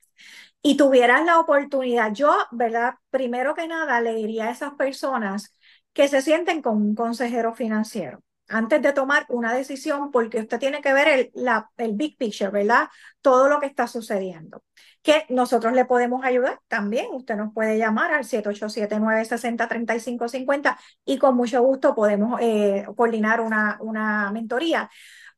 Y 0.62 0.76
tuvieras 0.76 1.24
la 1.24 1.40
oportunidad, 1.40 2.12
yo, 2.12 2.34
¿verdad? 2.52 2.94
Primero 3.10 3.54
que 3.54 3.66
nada, 3.68 4.00
le 4.00 4.14
diría 4.14 4.46
a 4.48 4.50
esas 4.52 4.74
personas 4.74 5.54
que 5.92 6.08
se 6.08 6.22
sienten 6.22 6.62
con 6.62 6.76
un 6.76 6.94
consejero 6.94 7.54
financiero 7.54 8.22
antes 8.50 8.82
de 8.82 8.92
tomar 8.92 9.24
una 9.28 9.54
decisión, 9.54 10.10
porque 10.10 10.40
usted 10.40 10.58
tiene 10.58 10.80
que 10.82 10.92
ver 10.92 11.08
el, 11.08 11.30
el 11.76 11.92
big 11.94 12.18
picture, 12.18 12.50
¿verdad? 12.50 12.88
Todo 13.20 13.48
lo 13.48 13.60
que 13.60 13.66
está 13.66 13.86
sucediendo. 13.86 14.64
Que 15.02 15.24
nosotros 15.28 15.72
le 15.72 15.84
podemos 15.84 16.24
ayudar 16.24 16.60
también. 16.68 17.06
Usted 17.12 17.36
nos 17.36 17.54
puede 17.54 17.78
llamar 17.78 18.12
al 18.12 18.24
787-960-3550 18.24 20.76
y 21.04 21.18
con 21.18 21.36
mucho 21.36 21.62
gusto 21.62 21.94
podemos 21.94 22.40
eh, 22.42 22.84
coordinar 22.96 23.40
una, 23.40 23.78
una 23.80 24.32
mentoría. 24.32 24.90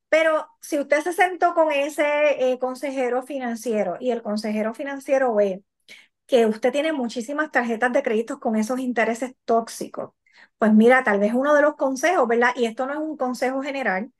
Pero 0.08 0.48
si 0.60 0.78
usted 0.78 1.00
se 1.02 1.12
sentó 1.12 1.54
con 1.54 1.72
ese 1.72 2.52
eh, 2.52 2.58
consejero 2.58 3.22
financiero 3.22 3.96
y 4.00 4.10
el 4.10 4.22
consejero 4.22 4.74
financiero 4.74 5.34
ve 5.34 5.62
que 6.26 6.46
usted 6.46 6.72
tiene 6.72 6.92
muchísimas 6.92 7.50
tarjetas 7.50 7.92
de 7.92 8.02
crédito 8.02 8.40
con 8.40 8.56
esos 8.56 8.78
intereses 8.80 9.34
tóxicos, 9.44 10.12
pues 10.62 10.72
mira, 10.75 11.03
tal 11.03 11.18
vez 11.18 11.35
uno 11.35 11.57
de 11.57 11.62
los 11.62 11.75
consejos, 11.75 12.29
¿verdad? 12.29 12.53
Y 12.55 12.66
esto 12.66 12.87
no 12.87 12.92
es 12.92 13.01
un 13.01 13.16
consejo 13.16 13.62
general, 13.62 14.12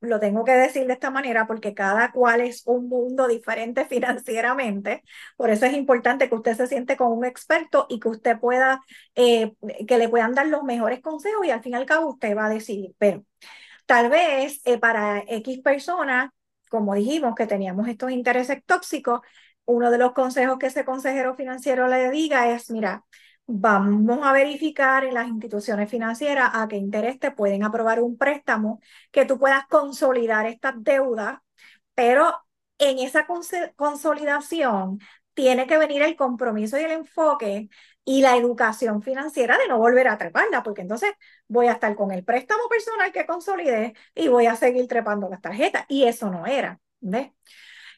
lo 0.00 0.20
tengo 0.20 0.44
que 0.44 0.52
decir 0.52 0.86
de 0.86 0.92
esta 0.92 1.10
manera 1.10 1.48
porque 1.48 1.74
cada 1.74 2.12
cual 2.12 2.42
es 2.42 2.62
un 2.66 2.88
mundo 2.88 3.26
diferente 3.26 3.84
financieramente. 3.86 5.02
Por 5.36 5.50
eso 5.50 5.66
es 5.66 5.74
importante 5.74 6.28
que 6.28 6.36
usted 6.36 6.56
se 6.56 6.68
siente 6.68 6.96
con 6.96 7.10
un 7.12 7.24
experto 7.24 7.86
y 7.88 7.98
que 7.98 8.08
usted 8.08 8.38
pueda, 8.38 8.82
eh, 9.16 9.54
que 9.88 9.98
le 9.98 10.08
puedan 10.08 10.32
dar 10.34 10.46
los 10.46 10.62
mejores 10.62 11.00
consejos 11.00 11.44
y 11.44 11.50
al 11.50 11.62
fin 11.62 11.72
y 11.72 11.76
al 11.76 11.86
cabo 11.86 12.10
usted 12.10 12.36
va 12.36 12.46
a 12.46 12.50
decidir. 12.50 12.94
Pero 12.98 13.24
tal 13.86 14.10
vez 14.10 14.60
eh, 14.66 14.78
para 14.78 15.24
X 15.26 15.60
personas, 15.60 16.30
como 16.70 16.94
dijimos 16.94 17.34
que 17.34 17.48
teníamos 17.48 17.88
estos 17.88 18.12
intereses 18.12 18.62
tóxicos, 18.64 19.22
uno 19.64 19.90
de 19.90 19.98
los 19.98 20.12
consejos 20.12 20.58
que 20.58 20.68
ese 20.68 20.84
consejero 20.84 21.34
financiero 21.36 21.88
le 21.88 22.10
diga 22.12 22.50
es, 22.52 22.70
mira, 22.70 23.04
Vamos 23.52 24.20
a 24.22 24.32
verificar 24.32 25.02
en 25.04 25.14
las 25.14 25.26
instituciones 25.26 25.90
financieras 25.90 26.50
a 26.52 26.68
qué 26.68 26.76
interés 26.76 27.18
te 27.18 27.32
pueden 27.32 27.64
aprobar 27.64 28.00
un 28.00 28.16
préstamo 28.16 28.80
que 29.10 29.24
tú 29.24 29.40
puedas 29.40 29.66
consolidar 29.66 30.46
estas 30.46 30.74
deudas, 30.78 31.40
pero 31.94 32.32
en 32.78 33.00
esa 33.00 33.26
consolidación 33.74 35.00
tiene 35.34 35.66
que 35.66 35.78
venir 35.78 36.02
el 36.02 36.14
compromiso 36.14 36.78
y 36.78 36.84
el 36.84 36.92
enfoque 36.92 37.68
y 38.04 38.22
la 38.22 38.36
educación 38.36 39.02
financiera 39.02 39.58
de 39.58 39.66
no 39.66 39.78
volver 39.78 40.06
a 40.06 40.16
treparla, 40.16 40.62
porque 40.62 40.82
entonces 40.82 41.12
voy 41.48 41.66
a 41.66 41.72
estar 41.72 41.96
con 41.96 42.12
el 42.12 42.24
préstamo 42.24 42.68
personal 42.68 43.10
que 43.10 43.26
consolidé 43.26 43.94
y 44.14 44.28
voy 44.28 44.46
a 44.46 44.54
seguir 44.54 44.86
trepando 44.86 45.28
las 45.28 45.40
tarjetas. 45.40 45.86
Y 45.88 46.04
eso 46.04 46.30
no 46.30 46.46
era. 46.46 46.80
¿ves? 47.00 47.32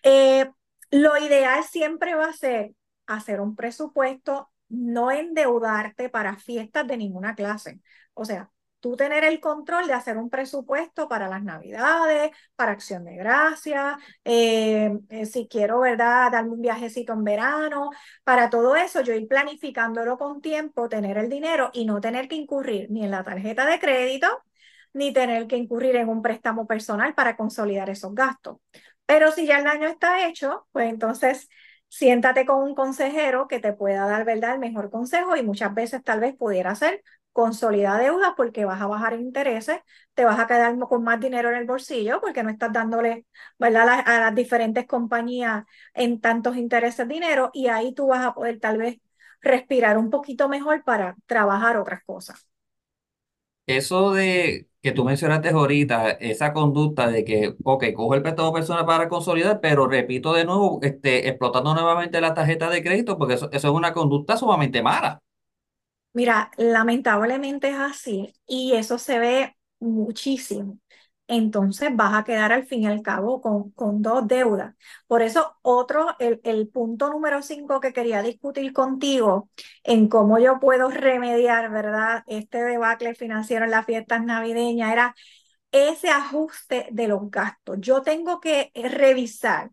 Eh, 0.03 0.51
lo 0.91 1.19
ideal 1.19 1.63
siempre 1.65 2.15
va 2.15 2.27
a 2.27 2.33
ser 2.33 2.75
hacer 3.07 3.41
un 3.41 3.55
presupuesto 3.55 4.52
no 4.73 5.11
endeudarte 5.11 6.09
para 6.09 6.37
fiestas 6.37 6.87
de 6.87 6.97
ninguna 6.97 7.35
clase. 7.35 7.81
O 8.15 8.25
sea, 8.25 8.51
tú 8.81 8.97
tener 8.97 9.23
el 9.25 9.41
control 9.41 9.87
de 9.87 9.93
hacer 9.93 10.17
un 10.17 10.31
presupuesto 10.31 11.09
para 11.09 11.29
las 11.29 11.43
navidades, 11.45 12.33
para 12.57 12.73
acción 12.73 13.05
de 13.05 13.17
gracias, 13.17 13.97
eh, 14.25 14.99
eh, 15.11 15.27
si 15.27 15.47
quiero, 15.47 15.81
¿verdad?, 15.81 16.33
darme 16.33 16.53
un 16.53 16.63
viajecito 16.63 17.13
en 17.13 17.23
verano, 17.25 17.91
para 18.25 18.51
todo 18.51 18.75
eso 18.77 19.03
yo 19.03 19.15
ir 19.15 19.29
planificándolo 19.29 20.19
con 20.19 20.41
tiempo, 20.41 20.89
tener 20.89 21.19
el 21.19 21.29
dinero 21.29 21.71
y 21.73 21.85
no 21.85 22.01
tener 22.01 22.29
que 22.29 22.37
incurrir 22.37 22.91
ni 22.91 23.05
en 23.05 23.11
la 23.13 23.23
tarjeta 23.25 23.67
de 23.67 23.79
crédito, 23.79 24.27
ni 24.95 25.13
tener 25.13 25.47
que 25.47 25.57
incurrir 25.57 25.97
en 25.97 26.09
un 26.09 26.23
préstamo 26.23 26.67
personal 26.67 27.15
para 27.15 27.37
consolidar 27.37 27.91
esos 27.91 28.15
gastos. 28.15 28.59
Pero 29.07 29.31
si 29.33 29.47
ya 29.47 29.59
el 29.59 29.65
daño 29.65 29.89
está 29.89 30.27
hecho, 30.27 30.67
pues 30.73 30.89
entonces 30.91 31.49
siéntate 31.93 32.47
con 32.47 32.63
un 32.63 32.75
consejero 32.75 33.49
que 33.49 33.61
te 33.61 33.73
pueda 33.73 34.07
dar, 34.07 34.25
¿verdad?, 34.25 34.55
el 34.55 34.61
mejor 34.61 34.91
consejo 34.91 35.37
y 35.37 35.43
muchas 35.43 35.75
veces 35.75 36.03
tal 36.03 36.21
vez 36.21 36.35
pudiera 36.37 36.75
ser 36.75 37.03
consolidar 37.33 38.01
deuda 38.03 38.35
porque 38.37 38.65
vas 38.65 38.81
a 38.81 38.87
bajar 38.87 39.15
intereses, 39.15 39.81
te 40.15 40.25
vas 40.25 40.39
a 40.39 40.47
quedar 40.47 40.79
con 40.79 41.03
más 41.05 41.21
dinero 41.21 41.49
en 41.51 41.57
el 41.57 41.67
bolsillo 41.67 42.21
porque 42.21 42.43
no 42.43 42.51
estás 42.51 42.73
dándole, 42.73 43.27
¿verdad?, 43.59 43.89
a, 43.89 44.01
a 44.01 44.21
las 44.21 44.35
diferentes 44.35 44.87
compañías 44.87 45.65
en 45.95 46.21
tantos 46.21 46.57
intereses 46.57 47.09
dinero 47.09 47.51
y 47.55 47.69
ahí 47.69 47.95
tú 47.95 48.09
vas 48.09 48.25
a 48.27 48.35
poder 48.35 48.59
tal 48.61 48.79
vez 48.79 48.99
respirar 49.41 49.99
un 49.99 50.11
poquito 50.11 50.49
mejor 50.49 50.85
para 50.85 51.17
trabajar 51.27 51.77
otras 51.77 52.03
cosas. 52.05 52.47
Eso 53.67 54.13
de 54.13 54.69
que 54.83 54.93
tú 54.93 55.05
mencionaste 55.05 55.51
ahorita, 55.51 56.11
esa 56.13 56.53
conducta 56.53 57.09
de 57.09 57.25
que, 57.25 57.55
ok, 57.65 57.85
cojo 57.95 58.15
el 58.15 58.23
préstamo 58.23 58.53
personal 58.53 58.85
para 58.87 59.09
consolidar, 59.09 59.61
pero 59.61 59.87
repito 59.87 60.33
de 60.35 60.45
nuevo, 60.45 60.81
este, 60.83 61.29
explotando 61.29 61.73
nuevamente 61.75 62.21
la 62.21 62.35
tarjeta 62.35 62.69
de 62.71 62.83
crédito, 62.83 63.17
porque 63.19 63.35
eso, 63.35 63.49
eso 63.53 63.69
es 63.69 63.75
una 63.75 63.93
conducta 63.93 64.37
sumamente 64.37 64.83
mala. 64.83 65.21
Mira, 66.15 66.51
lamentablemente 66.59 67.71
es 67.71 67.77
así 67.77 68.35
y 68.47 68.73
eso 68.75 68.99
se 68.99 69.19
ve 69.19 69.57
muchísimo. 69.81 70.79
Entonces 71.35 71.91
vas 71.95 72.13
a 72.15 72.25
quedar 72.25 72.53
al 72.53 72.67
fin 72.67 72.83
y 72.83 72.87
al 72.87 73.01
cabo 73.03 73.41
con, 73.41 73.71
con 73.71 74.03
dos 74.03 74.27
deudas. 74.29 74.75
Por 75.07 75.23
eso, 75.23 75.57
otro, 75.63 76.15
el, 76.19 76.41
el 76.45 76.69
punto 76.69 77.09
número 77.11 77.41
cinco 77.43 77.81
que 77.81 77.93
quería 77.95 78.23
discutir 78.23 78.73
contigo 78.75 79.49
en 79.83 80.09
cómo 80.09 80.39
yo 80.39 80.61
puedo 80.61 80.91
remediar, 80.91 81.71
¿verdad? 81.71 82.23
Este 82.27 82.63
debacle 82.63 83.15
financiero 83.15 83.65
en 83.65 83.71
las 83.71 83.87
fiestas 83.87 84.23
navideñas 84.25 84.93
era 84.93 85.15
ese 85.73 86.11
ajuste 86.11 86.89
de 86.93 87.09
los 87.09 87.31
gastos. 87.31 87.79
Yo 87.81 88.03
tengo 88.03 88.41
que 88.41 88.71
revisar 88.75 89.71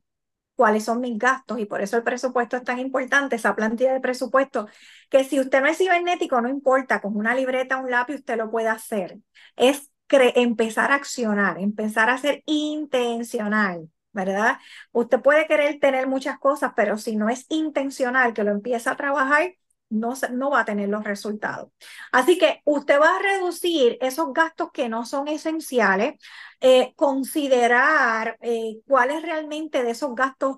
cuáles 0.56 0.84
son 0.86 1.00
mis 1.02 1.18
gastos 1.18 1.60
y 1.60 1.66
por 1.66 1.82
eso 1.82 1.98
el 1.98 2.04
presupuesto 2.04 2.58
es 2.58 2.64
tan 2.64 2.80
importante, 2.80 3.38
esa 3.38 3.56
plantilla 3.56 3.94
de 3.94 4.02
presupuesto, 4.02 4.68
que 5.10 5.24
si 5.24 5.40
usted 5.40 5.62
no 5.62 5.68
es 5.68 5.78
cibernético, 5.78 6.42
no 6.42 6.50
importa, 6.50 7.00
con 7.02 7.16
una 7.16 7.34
libreta, 7.34 7.78
un 7.78 7.90
lápiz, 7.90 8.16
usted 8.16 8.38
lo 8.38 8.52
puede 8.52 8.68
hacer. 8.68 9.18
Es 9.56 9.89
empezar 10.36 10.92
a 10.92 10.96
accionar, 10.96 11.60
empezar 11.60 12.10
a 12.10 12.18
ser 12.18 12.44
intencional, 12.46 13.90
¿verdad? 14.12 14.58
Usted 14.92 15.22
puede 15.22 15.48
querer 15.48 15.80
tener 15.80 16.08
muchas 16.08 16.40
cosas, 16.40 16.74
pero 16.76 16.98
si 16.98 17.16
no 17.16 17.30
es 17.30 17.46
intencional 17.50 18.34
que 18.34 18.44
lo 18.44 18.52
empieza 18.52 18.92
a 18.92 18.98
trabajar, 18.98 19.54
no, 19.90 20.14
no 20.32 20.52
va 20.52 20.62
a 20.62 20.66
tener 20.66 20.90
los 20.90 21.04
resultados. 21.04 21.72
Así 22.12 22.38
que 22.38 22.62
usted 22.66 23.00
va 23.00 23.16
a 23.16 23.20
reducir 23.22 23.98
esos 24.02 24.34
gastos 24.34 24.72
que 24.72 24.90
no 24.90 25.06
son 25.06 25.28
esenciales, 25.28 26.16
eh, 26.62 26.94
considerar 26.96 28.38
eh, 28.42 28.80
cuáles 28.88 29.24
realmente 29.24 29.84
de 29.84 29.92
esos 29.92 30.16
gastos 30.16 30.58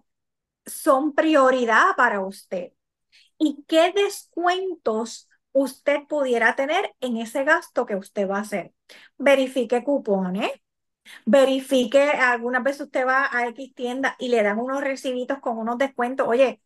son 0.65 1.13
prioridad 1.13 1.95
para 1.97 2.21
usted 2.21 2.73
y 3.37 3.63
qué 3.67 3.91
descuentos 3.93 5.29
usted 5.53 6.01
pudiera 6.07 6.55
tener 6.55 6.95
en 7.01 7.17
ese 7.17 7.43
gasto 7.43 7.85
que 7.85 7.95
usted 7.95 8.29
va 8.29 8.37
a 8.37 8.41
hacer. 8.41 8.73
Verifique 9.17 9.83
cupones, 9.83 10.51
verifique, 11.25 11.99
algunas 12.11 12.63
veces 12.63 12.81
usted 12.83 13.05
va 13.07 13.29
a 13.31 13.47
X 13.49 13.73
tienda 13.75 14.15
y 14.19 14.29
le 14.29 14.43
dan 14.43 14.59
unos 14.59 14.81
recibitos 14.81 15.39
con 15.39 15.57
unos 15.57 15.77
descuentos. 15.77 16.27
Oye, 16.27 16.61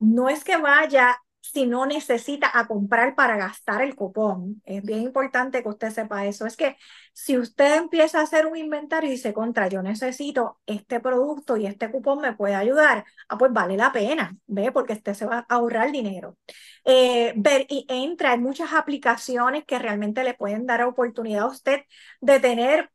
no 0.00 0.28
es 0.28 0.44
que 0.44 0.56
vaya 0.58 1.16
si 1.40 1.66
no 1.66 1.86
necesita 1.86 2.50
a 2.52 2.66
comprar 2.66 3.14
para 3.14 3.36
gastar 3.36 3.82
el 3.82 3.94
cupón. 3.94 4.62
Es 4.64 4.82
bien 4.82 5.02
importante 5.02 5.62
que 5.62 5.68
usted 5.68 5.90
sepa 5.90 6.26
eso. 6.26 6.46
Es 6.46 6.56
que 6.56 6.76
si 7.12 7.38
usted 7.38 7.76
empieza 7.76 8.20
a 8.20 8.22
hacer 8.24 8.46
un 8.46 8.56
inventario 8.56 9.08
y 9.08 9.12
dice, 9.12 9.32
contra, 9.32 9.68
yo 9.68 9.82
necesito 9.82 10.60
este 10.66 11.00
producto 11.00 11.56
y 11.56 11.66
este 11.66 11.90
cupón 11.90 12.20
me 12.20 12.34
puede 12.34 12.54
ayudar, 12.54 13.04
ah, 13.28 13.38
pues 13.38 13.52
vale 13.52 13.76
la 13.76 13.92
pena, 13.92 14.36
¿ve? 14.46 14.72
Porque 14.72 14.94
usted 14.94 15.14
se 15.14 15.26
va 15.26 15.46
a 15.48 15.54
ahorrar 15.54 15.90
dinero. 15.92 16.36
Eh, 16.84 17.32
ver 17.36 17.66
y 17.68 17.86
entra 17.88 18.34
en 18.34 18.42
muchas 18.42 18.72
aplicaciones 18.72 19.64
que 19.64 19.78
realmente 19.78 20.24
le 20.24 20.34
pueden 20.34 20.66
dar 20.66 20.82
oportunidad 20.82 21.44
a 21.44 21.46
usted 21.46 21.82
de 22.20 22.40
tener 22.40 22.90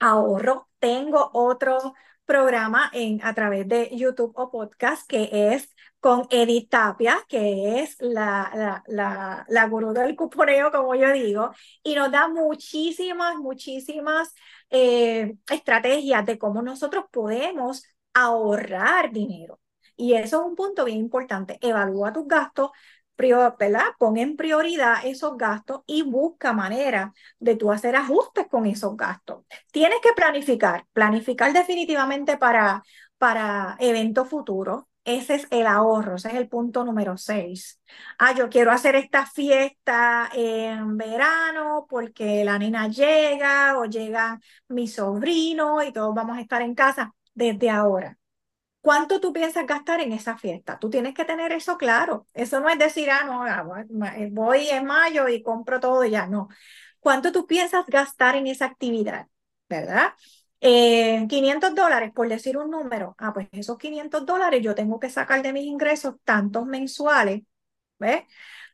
ahorro. 0.00 0.68
Tengo 0.78 1.30
otro 1.32 1.94
programa 2.24 2.90
en, 2.92 3.24
a 3.24 3.34
través 3.34 3.68
de 3.68 3.90
YouTube 3.92 4.32
o 4.36 4.50
podcast 4.50 5.06
que 5.08 5.28
es 5.54 5.73
con 6.04 6.26
Edith 6.28 6.68
Tapia, 6.68 7.16
que 7.26 7.80
es 7.80 7.96
la, 7.98 8.52
la, 8.54 8.84
la, 8.88 9.46
la 9.48 9.68
gurú 9.68 9.94
del 9.94 10.14
cuponeo, 10.14 10.70
como 10.70 10.94
yo 10.94 11.10
digo, 11.12 11.50
y 11.82 11.94
nos 11.94 12.12
da 12.12 12.28
muchísimas, 12.28 13.36
muchísimas 13.36 14.34
eh, 14.68 15.34
estrategias 15.50 16.26
de 16.26 16.36
cómo 16.36 16.60
nosotros 16.60 17.06
podemos 17.10 17.84
ahorrar 18.12 19.12
dinero. 19.12 19.60
Y 19.96 20.12
eso 20.12 20.42
es 20.42 20.46
un 20.46 20.54
punto 20.54 20.84
bien 20.84 20.98
importante. 20.98 21.58
Evalúa 21.62 22.12
tus 22.12 22.28
gastos, 22.28 22.68
¿verdad? 23.16 23.84
Pon 23.98 24.18
en 24.18 24.36
prioridad 24.36 25.06
esos 25.06 25.38
gastos 25.38 25.84
y 25.86 26.02
busca 26.02 26.52
manera 26.52 27.14
de 27.38 27.56
tú 27.56 27.72
hacer 27.72 27.96
ajustes 27.96 28.46
con 28.50 28.66
esos 28.66 28.94
gastos. 28.94 29.46
Tienes 29.72 30.00
que 30.02 30.12
planificar, 30.14 30.84
planificar 30.92 31.50
definitivamente 31.54 32.36
para, 32.36 32.82
para 33.16 33.78
eventos 33.80 34.28
futuros. 34.28 34.84
Ese 35.04 35.34
es 35.34 35.46
el 35.50 35.66
ahorro, 35.66 36.16
ese 36.16 36.28
es 36.28 36.34
el 36.34 36.48
punto 36.48 36.82
número 36.82 37.18
seis. 37.18 37.78
Ah, 38.18 38.34
yo 38.34 38.48
quiero 38.48 38.72
hacer 38.72 38.94
esta 38.96 39.26
fiesta 39.26 40.30
en 40.32 40.96
verano 40.96 41.86
porque 41.90 42.42
la 42.44 42.58
nena 42.58 42.88
llega 42.88 43.78
o 43.78 43.84
llega 43.84 44.40
mi 44.68 44.88
sobrino 44.88 45.82
y 45.82 45.92
todos 45.92 46.14
vamos 46.14 46.38
a 46.38 46.40
estar 46.40 46.62
en 46.62 46.74
casa 46.74 47.14
desde 47.34 47.68
ahora. 47.68 48.16
¿Cuánto 48.80 49.20
tú 49.20 49.32
piensas 49.32 49.66
gastar 49.66 50.00
en 50.00 50.12
esa 50.12 50.36
fiesta? 50.38 50.78
Tú 50.78 50.90
tienes 50.90 51.14
que 51.14 51.24
tener 51.24 51.52
eso 51.52 51.78
claro. 51.78 52.26
Eso 52.34 52.60
no 52.60 52.68
es 52.68 52.78
decir, 52.78 53.10
ah, 53.10 53.24
no, 53.24 53.44
ah, 53.44 53.64
voy 54.32 54.68
en 54.68 54.84
mayo 54.86 55.28
y 55.28 55.42
compro 55.42 55.80
todo 55.80 56.04
y 56.04 56.10
ya. 56.10 56.26
No. 56.26 56.48
¿Cuánto 57.00 57.32
tú 57.32 57.46
piensas 57.46 57.86
gastar 57.86 58.36
en 58.36 58.46
esa 58.46 58.66
actividad? 58.66 59.28
¿Verdad? 59.68 60.12
500 61.28 61.70
eh, 61.70 61.74
dólares, 61.74 62.12
por 62.14 62.28
decir 62.28 62.56
un 62.56 62.70
número. 62.70 63.14
Ah, 63.18 63.32
pues 63.32 63.48
esos 63.52 63.78
500 63.78 64.24
dólares 64.26 64.62
yo 64.62 64.74
tengo 64.74 64.98
que 64.98 65.10
sacar 65.10 65.42
de 65.42 65.52
mis 65.52 65.64
ingresos 65.64 66.14
tantos 66.24 66.66
mensuales, 66.66 67.42
¿ves? 67.98 68.24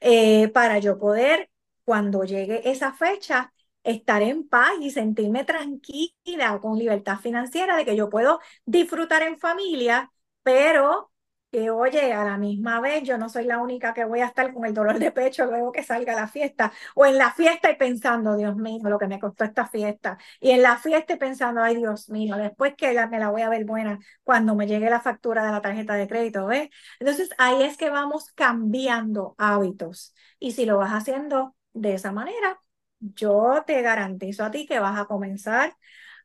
Eh, 0.01 0.49
para 0.51 0.79
yo 0.79 0.99
poder, 0.99 1.51
cuando 1.85 2.25
llegue 2.25 2.69
esa 2.71 2.93
fecha, 2.93 3.53
estar 3.85 4.23
en 4.23 4.49
paz 4.49 4.73
y 4.81 4.91
sentirme 4.91 5.45
tranquila 5.45 6.59
con 6.63 6.79
libertad 6.79 7.19
financiera 7.19 7.77
de 7.77 7.85
que 7.85 7.97
yo 7.97 8.11
puedo 8.11 8.41
disfrutar 8.65 9.23
en 9.23 9.39
familia, 9.39 10.13
pero 10.43 11.10
que 11.51 11.71
oye, 11.71 12.13
a 12.13 12.25
la 12.25 12.37
misma 12.39 12.81
vez 12.81 13.03
yo 13.03 13.19
no 13.19 13.29
soy 13.29 13.45
la 13.45 13.59
única 13.59 13.93
que 13.93 14.05
voy 14.05 14.21
a 14.21 14.27
estar 14.27 14.53
con 14.53 14.65
el 14.65 14.75
dolor 14.75 14.99
de 14.99 15.11
pecho 15.11 15.47
luego 15.47 15.73
que 15.73 15.83
salga 15.83 16.15
la 16.15 16.29
fiesta, 16.29 16.73
o 16.95 17.07
en 17.07 17.19
la 17.19 17.33
fiesta 17.33 17.71
y 17.71 17.77
pensando, 17.77 18.37
Dios 18.37 18.57
mío, 18.57 18.81
lo 18.89 18.99
que 18.99 19.09
me 19.09 19.19
costó 19.19 19.45
esta 19.45 19.67
fiesta, 19.67 20.19
y 20.41 20.51
en 20.51 20.63
la 20.63 20.77
fiesta 20.79 21.15
y 21.15 21.17
pensando, 21.17 21.63
ay 21.63 21.77
Dios 21.77 22.09
mío, 22.09 22.37
después 22.37 22.75
que 22.77 22.93
me 23.09 23.19
la 23.19 23.31
voy 23.31 23.43
a 23.43 23.49
ver 23.49 23.65
buena 23.65 23.99
cuando 24.23 24.55
me 24.55 24.67
llegue 24.67 24.91
la 24.91 25.01
factura 25.01 25.45
de 25.45 25.53
la 25.53 25.61
tarjeta 25.61 25.95
de 25.95 26.07
crédito, 26.09 26.47
¿ves? 26.47 26.69
Entonces 27.01 27.31
ahí 27.39 27.63
es 27.63 27.77
que 27.77 27.91
vamos 27.91 28.31
cambiando 28.33 29.35
hábitos, 29.39 30.15
y 30.39 30.53
si 30.53 30.67
lo 30.67 30.79
vas 30.79 30.93
haciendo 30.93 31.57
de 31.73 31.95
esa 31.95 32.13
manera, 32.13 32.61
yo 33.01 33.65
te 33.67 33.81
garantizo 33.83 34.45
a 34.45 34.51
ti 34.51 34.67
que 34.67 34.79
vas 34.79 34.99
a 34.99 35.07
comenzar 35.07 35.77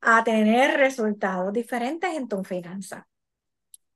a 0.02 0.24
tener 0.24 0.78
resultados 0.78 1.52
diferentes 1.54 2.14
en 2.16 2.28
tu 2.28 2.44
finanza. 2.44 3.08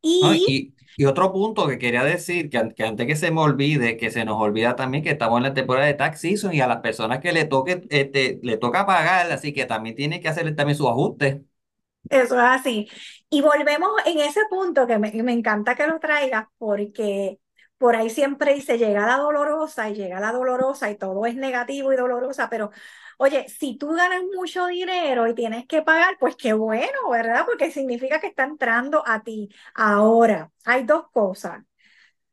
Y, 0.02 0.74
y, 0.98 1.06
otro 1.06 1.32
punto 1.32 1.68
que 1.68 1.78
quería 1.78 2.04
decir, 2.04 2.50
que, 2.50 2.74
que, 2.76 2.84
antes 2.84 3.08
que 3.08 3.16
se 3.16 3.32
me 3.32 3.42
olvide, 3.42 3.98
que 3.98 4.12
se 4.12 4.26
nos 4.26 4.40
olvida 4.40 4.76
también 4.76 5.04
que 5.04 5.12
estamos 5.12 5.38
en 5.38 5.44
la 5.44 5.54
temporada 5.54 5.88
de 5.88 5.94
tax 5.94 6.22
season 6.22 6.54
y 6.54 6.62
a 6.62 6.68
las 6.68 6.82
personas 6.82 7.20
que 7.20 7.32
le 7.32 7.46
toque, 7.46 7.84
este, 7.90 8.40
le 8.44 8.58
toca 8.58 8.86
pagar, 8.86 9.32
así 9.32 9.54
que 9.54 9.66
también 9.66 9.96
tiene 9.96 10.20
que 10.20 10.28
hacer 10.28 10.56
también 10.56 10.78
su 10.78 10.88
ajuste. 10.90 11.44
Eso 12.10 12.36
es 12.36 12.42
así. 12.42 12.90
Y 13.30 13.42
volvemos 13.42 13.92
en 14.06 14.20
ese 14.20 14.42
punto 14.50 14.88
que 14.88 14.98
me, 14.98 15.12
me 15.24 15.34
encanta 15.34 15.76
que 15.76 15.88
lo 15.88 16.00
traigas 16.00 16.48
porque 16.58 17.40
por 17.78 17.96
ahí 17.96 18.10
siempre 18.10 18.54
dice, 18.54 18.78
llega 18.78 19.06
la 19.08 19.18
dolorosa 19.18 19.90
y 19.90 19.96
llega 19.96 20.20
la 20.20 20.32
dolorosa 20.32 20.92
y 20.92 20.98
todo 20.98 21.26
es 21.26 21.36
negativo 21.36 21.94
y 21.94 21.96
dolorosa, 21.96 22.50
pero 22.50 22.72
oye, 23.20 23.48
si 23.50 23.78
tú 23.78 23.90
ganas 23.94 24.24
mucho 24.36 24.68
dinero 24.68 25.28
y 25.28 25.36
tienes 25.36 25.68
que 25.68 25.82
pagar, 25.84 26.18
pues 26.20 26.36
qué 26.38 26.54
bueno, 26.54 27.10
¿verdad? 27.12 27.46
Porque 27.46 27.72
significa 27.72 28.20
que 28.22 28.28
está 28.28 28.44
entrando 28.46 29.04
a 29.08 29.24
ti. 29.24 29.50
Ahora, 29.76 30.52
hay 30.66 30.84
dos 30.86 31.10
cosas. 31.12 31.64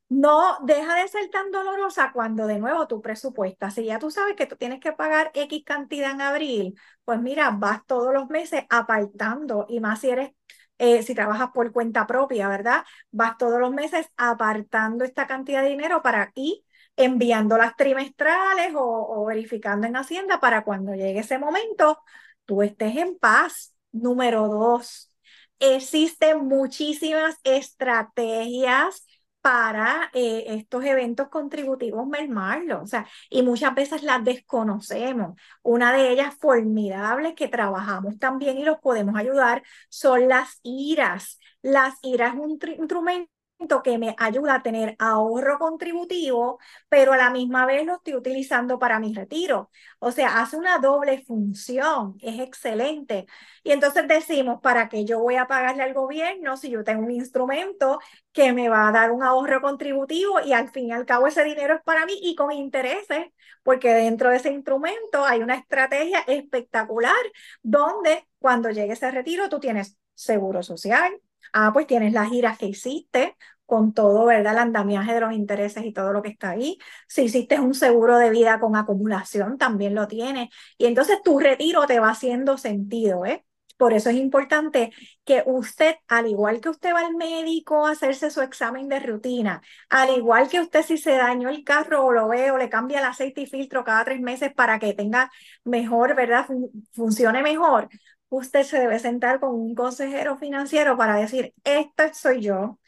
No 0.08 0.58
deja 0.64 0.94
de 1.02 1.08
ser 1.08 1.28
tan 1.30 1.50
dolorosa 1.50 2.12
cuando 2.12 2.46
de 2.46 2.58
nuevo 2.60 2.86
tú 2.86 3.02
presupuestas. 3.02 3.74
Si 3.74 3.84
ya 3.86 3.98
tú 3.98 4.10
sabes 4.12 4.36
que 4.36 4.46
tú 4.46 4.56
tienes 4.56 4.80
que 4.80 4.92
pagar 4.92 5.32
X 5.34 5.64
cantidad 5.64 6.12
en 6.12 6.20
abril, 6.20 6.78
pues 7.04 7.20
mira, 7.20 7.50
vas 7.50 7.84
todos 7.86 8.14
los 8.14 8.28
meses 8.28 8.64
apartando 8.70 9.66
y 9.68 9.80
más 9.80 10.00
si 10.00 10.10
eres 10.10 10.30
eh, 10.78 11.02
si 11.02 11.14
trabajas 11.14 11.50
por 11.54 11.72
cuenta 11.72 12.06
propia, 12.06 12.48
¿verdad? 12.48 12.84
Vas 13.10 13.38
todos 13.38 13.58
los 13.60 13.72
meses 13.72 14.08
apartando 14.16 15.04
esta 15.04 15.26
cantidad 15.26 15.62
de 15.62 15.70
dinero 15.70 16.02
para 16.02 16.32
ir 16.34 16.62
enviando 16.96 17.56
las 17.58 17.76
trimestrales 17.76 18.72
o, 18.74 19.24
verificando 19.26 19.86
en 19.86 19.96
Hacienda 19.96 20.40
para 20.40 20.64
cuando 20.64 20.94
llegue 20.94 21.20
ese 21.20 21.38
momento, 21.38 22.02
tú 22.44 22.62
estés 22.62 22.96
en 22.96 23.18
paz. 23.18 23.74
Número 23.92 24.48
dos, 24.48 25.12
existen 25.58 26.46
muchísimas 26.46 27.36
estrategias 27.44 29.06
para 29.40 30.10
eh, 30.12 30.44
estos 30.48 30.84
eventos 30.84 31.28
contributivos 31.28 32.06
mermarlo, 32.08 32.82
o 32.82 32.86
sea, 32.86 33.06
y 33.30 33.42
muchas 33.42 33.74
veces 33.76 34.02
las 34.02 34.24
desconocemos. 34.24 35.40
Una 35.62 35.92
de 35.92 36.10
ellas 36.10 36.34
formidable 36.34 37.34
que 37.36 37.46
trabajamos 37.48 38.18
también 38.18 38.58
y 38.58 38.64
los 38.64 38.78
podemos 38.80 39.16
ayudar 39.16 39.62
son 39.88 40.28
las 40.28 40.58
IRAs. 40.64 41.38
Las 41.62 41.94
IRAs 42.02 42.34
es 42.34 42.40
un 42.40 42.58
instrumento 42.78 43.35
que 43.82 43.98
me 43.98 44.14
ayuda 44.18 44.56
a 44.56 44.62
tener 44.62 44.96
ahorro 44.98 45.58
contributivo, 45.58 46.58
pero 46.88 47.12
a 47.12 47.16
la 47.16 47.30
misma 47.30 47.66
vez 47.66 47.86
lo 47.86 47.94
estoy 47.96 48.14
utilizando 48.14 48.78
para 48.78 49.00
mi 49.00 49.14
retiro. 49.14 49.70
O 49.98 50.12
sea, 50.12 50.40
hace 50.40 50.56
una 50.56 50.78
doble 50.78 51.22
función, 51.24 52.16
es 52.20 52.38
excelente. 52.40 53.26
Y 53.64 53.72
entonces 53.72 54.06
decimos, 54.08 54.60
¿para 54.62 54.88
qué 54.88 55.04
yo 55.04 55.20
voy 55.20 55.36
a 55.36 55.46
pagarle 55.46 55.82
al 55.82 55.94
gobierno 55.94 56.56
si 56.56 56.70
yo 56.70 56.84
tengo 56.84 57.04
un 57.04 57.10
instrumento 57.10 57.98
que 58.32 58.52
me 58.52 58.68
va 58.68 58.88
a 58.88 58.92
dar 58.92 59.10
un 59.10 59.22
ahorro 59.22 59.60
contributivo 59.60 60.40
y 60.40 60.52
al 60.52 60.70
fin 60.70 60.88
y 60.88 60.92
al 60.92 61.06
cabo 61.06 61.26
ese 61.26 61.44
dinero 61.44 61.74
es 61.74 61.82
para 61.82 62.06
mí 62.06 62.12
y 62.22 62.34
con 62.34 62.52
intereses, 62.52 63.26
porque 63.62 63.92
dentro 63.94 64.30
de 64.30 64.36
ese 64.36 64.50
instrumento 64.52 65.24
hay 65.24 65.40
una 65.42 65.56
estrategia 65.56 66.20
espectacular 66.26 67.14
donde 67.62 68.26
cuando 68.38 68.70
llegue 68.70 68.92
ese 68.92 69.10
retiro 69.10 69.48
tú 69.48 69.60
tienes 69.60 69.96
seguro 70.14 70.62
social, 70.62 71.20
Ah, 71.58 71.70
pues 71.72 71.86
tienes 71.86 72.12
las 72.12 72.28
giras 72.28 72.58
que 72.58 72.66
hiciste 72.66 73.34
con 73.64 73.94
todo, 73.94 74.26
¿verdad? 74.26 74.52
El 74.52 74.58
andamiaje 74.58 75.14
de 75.14 75.20
los 75.20 75.32
intereses 75.32 75.84
y 75.86 75.92
todo 75.92 76.12
lo 76.12 76.20
que 76.22 76.28
está 76.28 76.50
ahí. 76.50 76.76
Si 77.08 77.22
hiciste 77.22 77.58
un 77.58 77.72
seguro 77.74 78.18
de 78.18 78.28
vida 78.30 78.60
con 78.60 78.76
acumulación, 78.76 79.56
también 79.56 79.94
lo 79.94 80.06
tienes. 80.06 80.50
Y 80.76 80.84
entonces 80.84 81.22
tu 81.24 81.38
retiro 81.38 81.86
te 81.86 81.98
va 81.98 82.10
haciendo 82.10 82.58
sentido, 82.58 83.24
¿eh? 83.24 83.42
Por 83.78 83.92
eso 83.94 84.10
es 84.10 84.16
importante 84.16 84.92
que 85.24 85.42
usted, 85.46 85.96
al 86.08 86.26
igual 86.28 86.60
que 86.60 86.68
usted 86.70 86.92
va 86.94 87.00
al 87.00 87.14
médico 87.14 87.86
a 87.86 87.92
hacerse 87.92 88.30
su 88.30 88.40
examen 88.42 88.88
de 88.88 89.00
rutina, 89.00 89.62
al 89.90 90.16
igual 90.16 90.48
que 90.48 90.60
usted 90.60 90.82
si 90.82 90.96
se 90.98 91.12
dañó 91.12 91.48
el 91.50 91.64
carro 91.64 92.04
o 92.04 92.12
lo 92.12 92.28
ve 92.28 92.50
o 92.50 92.58
le 92.58 92.70
cambia 92.70 92.98
el 93.00 93.04
aceite 93.06 93.42
y 93.42 93.46
filtro 93.46 93.84
cada 93.84 94.04
tres 94.04 94.20
meses 94.20 94.52
para 94.54 94.78
que 94.78 94.94
tenga 94.94 95.30
mejor, 95.64 96.14
¿verdad? 96.14 96.46
funcione 96.92 97.42
mejor, 97.42 97.88
usted 98.28 98.62
se 98.64 98.78
debe 98.78 98.98
sentar 98.98 99.40
con 99.40 99.54
un 99.54 99.74
consejero 99.74 100.36
financiero 100.36 100.96
para 100.96 101.16
decir, 101.16 101.54
esto 101.64 102.02
soy 102.12 102.40
yo, 102.40 102.78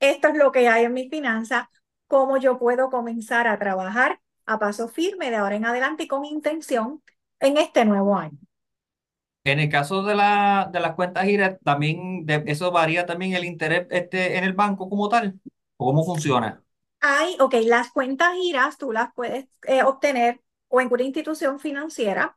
esto 0.00 0.28
es 0.28 0.34
lo 0.36 0.52
que 0.52 0.68
hay 0.68 0.84
en 0.84 0.92
mi 0.92 1.08
finanza, 1.08 1.70
cómo 2.06 2.36
yo 2.38 2.58
puedo 2.58 2.90
comenzar 2.90 3.46
a 3.48 3.58
trabajar 3.58 4.20
a 4.46 4.58
paso 4.58 4.88
firme 4.88 5.30
de 5.30 5.36
ahora 5.36 5.56
en 5.56 5.66
adelante 5.66 6.04
y 6.04 6.08
con 6.08 6.24
intención 6.24 7.02
en 7.40 7.58
este 7.58 7.84
nuevo 7.84 8.16
año. 8.16 8.38
En 9.44 9.60
el 9.60 9.68
caso 9.68 10.02
de, 10.02 10.14
la, 10.14 10.68
de 10.72 10.80
las 10.80 10.94
cuentas 10.94 11.24
giras, 11.24 11.56
también 11.64 12.26
de, 12.26 12.42
eso 12.46 12.70
varía 12.70 13.06
también 13.06 13.34
el 13.34 13.44
interés 13.44 13.86
este, 13.90 14.36
en 14.36 14.44
el 14.44 14.52
banco 14.52 14.88
como 14.90 15.08
tal. 15.08 15.40
¿Cómo 15.76 16.04
funciona? 16.04 16.62
Hay, 17.00 17.36
ok, 17.38 17.54
las 17.64 17.92
cuentas 17.92 18.34
giras 18.34 18.76
tú 18.76 18.92
las 18.92 19.12
puedes 19.14 19.46
eh, 19.66 19.82
obtener 19.84 20.40
o 20.68 20.80
en 20.80 20.92
una 20.92 21.02
institución 21.04 21.60
financiera 21.60 22.36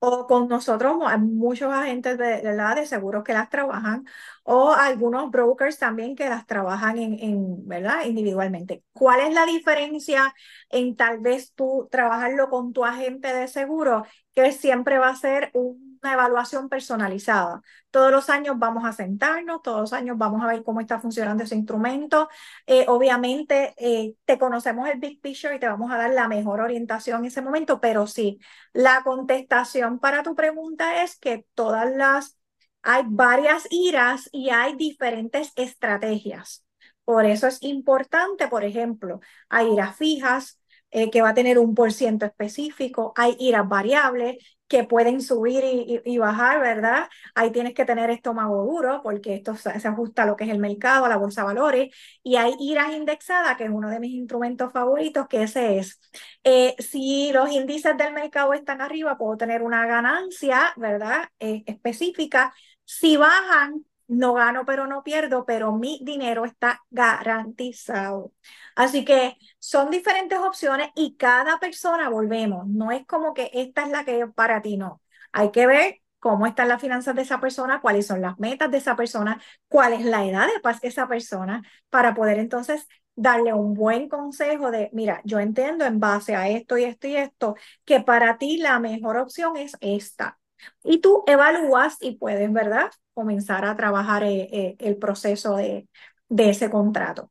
o 0.00 0.26
con 0.26 0.48
nosotros, 0.48 0.96
muchos 1.18 1.72
agentes 1.72 2.18
de, 2.18 2.42
de, 2.42 2.54
de 2.56 2.86
seguros 2.86 3.22
que 3.24 3.32
las 3.34 3.50
trabajan, 3.50 4.06
o 4.44 4.72
algunos 4.72 5.30
brokers 5.30 5.78
también 5.78 6.16
que 6.16 6.28
las 6.28 6.46
trabajan 6.46 6.98
en, 6.98 7.18
en, 7.20 7.68
¿verdad? 7.68 8.04
individualmente. 8.06 8.82
¿Cuál 8.92 9.20
es 9.20 9.34
la 9.34 9.46
diferencia 9.46 10.34
en 10.70 10.96
tal 10.96 11.20
vez 11.20 11.52
tú 11.54 11.88
trabajarlo 11.90 12.48
con 12.48 12.72
tu 12.72 12.84
agente 12.84 13.32
de 13.34 13.48
seguro, 13.48 14.04
que 14.34 14.52
siempre 14.52 14.98
va 14.98 15.10
a 15.10 15.16
ser 15.16 15.50
un 15.54 15.89
una 16.02 16.14
evaluación 16.14 16.68
personalizada. 16.68 17.62
Todos 17.90 18.10
los 18.10 18.30
años 18.30 18.58
vamos 18.58 18.84
a 18.84 18.92
sentarnos, 18.92 19.62
todos 19.62 19.80
los 19.80 19.92
años 19.92 20.16
vamos 20.18 20.42
a 20.42 20.46
ver 20.46 20.62
cómo 20.62 20.80
está 20.80 21.00
funcionando 21.00 21.44
ese 21.44 21.56
instrumento. 21.56 22.28
Eh, 22.66 22.84
obviamente 22.88 23.74
eh, 23.78 24.14
te 24.24 24.38
conocemos 24.38 24.88
el 24.88 24.98
big 24.98 25.20
picture 25.20 25.56
y 25.56 25.58
te 25.58 25.68
vamos 25.68 25.90
a 25.92 25.98
dar 25.98 26.10
la 26.10 26.28
mejor 26.28 26.60
orientación 26.60 27.20
en 27.20 27.26
ese 27.26 27.42
momento, 27.42 27.80
pero 27.80 28.06
sí, 28.06 28.38
la 28.72 29.02
contestación 29.04 29.98
para 29.98 30.22
tu 30.22 30.34
pregunta 30.34 31.02
es 31.02 31.18
que 31.18 31.46
todas 31.54 31.90
las, 31.94 32.38
hay 32.82 33.02
varias 33.06 33.66
iras 33.70 34.28
y 34.32 34.50
hay 34.50 34.76
diferentes 34.76 35.52
estrategias. 35.56 36.64
Por 37.04 37.26
eso 37.26 37.46
es 37.48 37.58
importante, 37.62 38.48
por 38.48 38.64
ejemplo, 38.64 39.20
hay 39.48 39.72
iras 39.72 39.96
fijas, 39.96 40.59
eh, 40.90 41.10
que 41.10 41.22
va 41.22 41.30
a 41.30 41.34
tener 41.34 41.58
un 41.58 41.74
por 41.74 41.92
ciento 41.92 42.26
específico, 42.26 43.12
hay 43.16 43.36
iras 43.38 43.68
variables 43.68 44.36
que 44.70 44.84
pueden 44.84 45.20
subir 45.20 45.64
y, 45.64 46.00
y, 46.04 46.18
bajar, 46.18 46.60
¿verdad? 46.60 47.08
Ahí 47.34 47.50
tienes 47.50 47.74
que 47.74 47.84
tener 47.84 48.08
estómago 48.08 48.64
duro 48.64 49.00
porque 49.02 49.34
esto 49.34 49.56
se, 49.56 49.70
ajusta 49.70 50.22
a 50.22 50.26
lo 50.26 50.36
que 50.36 50.44
es 50.44 50.50
el 50.50 50.60
mercado, 50.60 51.04
a 51.04 51.08
la 51.08 51.16
bolsa 51.16 51.40
de 51.40 51.46
valores, 51.48 51.96
y 52.22 52.36
hay 52.36 52.54
iras 52.60 52.92
indexadas, 52.92 53.56
que 53.56 53.64
es 53.64 53.70
uno 53.70 53.90
de 53.90 53.98
mis 53.98 54.12
instrumentos 54.12 54.72
favoritos, 54.72 55.26
que 55.26 55.42
ese 55.42 55.78
es. 55.78 56.00
Eh, 56.44 56.76
si 56.78 57.32
los 57.32 57.50
índices 57.50 57.96
del 57.96 58.12
mercado 58.12 58.54
están 58.54 58.80
arriba, 58.80 59.18
puedo 59.18 59.36
tener 59.36 59.62
una 59.62 59.86
ganancia, 59.86 60.72
¿verdad? 60.76 61.24
Eh, 61.40 61.64
específica. 61.66 62.54
Si 62.84 63.16
bajan, 63.16 63.84
no 64.10 64.34
gano, 64.34 64.64
pero 64.66 64.86
no 64.88 65.04
pierdo, 65.04 65.44
pero 65.46 65.72
mi 65.72 66.00
dinero 66.02 66.44
está 66.44 66.82
garantizado. 66.90 68.32
Así 68.74 69.04
que 69.04 69.36
son 69.60 69.90
diferentes 69.90 70.38
opciones 70.38 70.90
y 70.96 71.16
cada 71.16 71.58
persona, 71.58 72.08
volvemos, 72.08 72.66
no 72.66 72.90
es 72.90 73.06
como 73.06 73.34
que 73.34 73.50
esta 73.54 73.84
es 73.84 73.90
la 73.90 74.04
que 74.04 74.20
es 74.20 74.32
para 74.34 74.62
ti, 74.62 74.76
no. 74.76 75.00
Hay 75.32 75.52
que 75.52 75.66
ver 75.66 76.00
cómo 76.18 76.46
están 76.46 76.68
las 76.68 76.80
finanzas 76.80 77.14
de 77.14 77.22
esa 77.22 77.40
persona, 77.40 77.80
cuáles 77.80 78.06
son 78.06 78.20
las 78.20 78.38
metas 78.40 78.70
de 78.70 78.78
esa 78.78 78.96
persona, 78.96 79.40
cuál 79.68 79.92
es 79.92 80.04
la 80.04 80.24
edad 80.26 80.46
de 80.82 80.88
esa 80.88 81.06
persona, 81.06 81.62
para 81.88 82.12
poder 82.14 82.38
entonces 82.38 82.86
darle 83.14 83.52
un 83.52 83.74
buen 83.74 84.08
consejo 84.08 84.70
de, 84.72 84.90
mira, 84.92 85.20
yo 85.24 85.38
entiendo 85.38 85.84
en 85.84 86.00
base 86.00 86.34
a 86.34 86.48
esto 86.48 86.78
y 86.78 86.84
esto 86.84 87.06
y 87.06 87.16
esto, 87.16 87.54
que 87.84 88.00
para 88.00 88.38
ti 88.38 88.56
la 88.58 88.80
mejor 88.80 89.18
opción 89.18 89.56
es 89.56 89.76
esta. 89.80 90.38
Y 90.84 90.98
tú 90.98 91.24
evalúas 91.26 91.96
y 92.00 92.16
puedes, 92.16 92.52
¿verdad? 92.52 92.90
Comenzar 93.20 93.66
a 93.66 93.76
trabajar 93.76 94.22
eh, 94.24 94.48
eh, 94.50 94.76
el 94.78 94.96
proceso 94.96 95.56
de, 95.56 95.86
ese 96.30 96.70
contrato. 96.70 97.30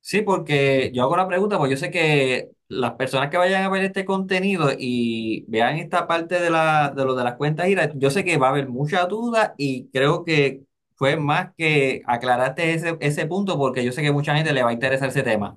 Sí, 0.00 0.22
porque 0.22 0.90
yo 0.92 1.04
hago 1.04 1.16
la 1.16 1.28
pregunta, 1.28 1.58
porque 1.58 1.74
yo 1.74 1.76
sé 1.76 1.92
que 1.92 2.50
las 2.66 2.94
personas 2.94 3.30
que 3.30 3.36
vayan 3.36 3.62
a 3.62 3.68
ver 3.68 3.84
este 3.84 4.04
contenido 4.04 4.70
y 4.76 5.44
vean 5.46 5.76
esta 5.76 6.08
parte 6.08 6.40
de, 6.40 6.50
la, 6.50 6.92
de 6.96 7.04
lo 7.04 7.14
de 7.14 7.22
las 7.22 7.36
cuentas 7.36 7.68
IRA, 7.68 7.92
yo 7.94 8.10
sé 8.10 8.24
que 8.24 8.36
va 8.36 8.48
a 8.48 8.50
haber 8.50 8.68
mucha 8.68 9.06
duda 9.06 9.54
y 9.56 9.88
creo 9.90 10.24
que 10.24 10.64
fue 10.96 11.16
más 11.16 11.52
que 11.56 12.02
aclaraste 12.06 12.74
ese, 12.74 12.96
ese 12.98 13.26
punto 13.26 13.56
porque 13.58 13.84
yo 13.84 13.92
sé 13.92 14.02
que 14.02 14.10
mucha 14.10 14.34
gente 14.34 14.52
le 14.52 14.64
va 14.64 14.70
a 14.70 14.72
interesar 14.72 15.10
ese 15.10 15.22
tema. 15.22 15.56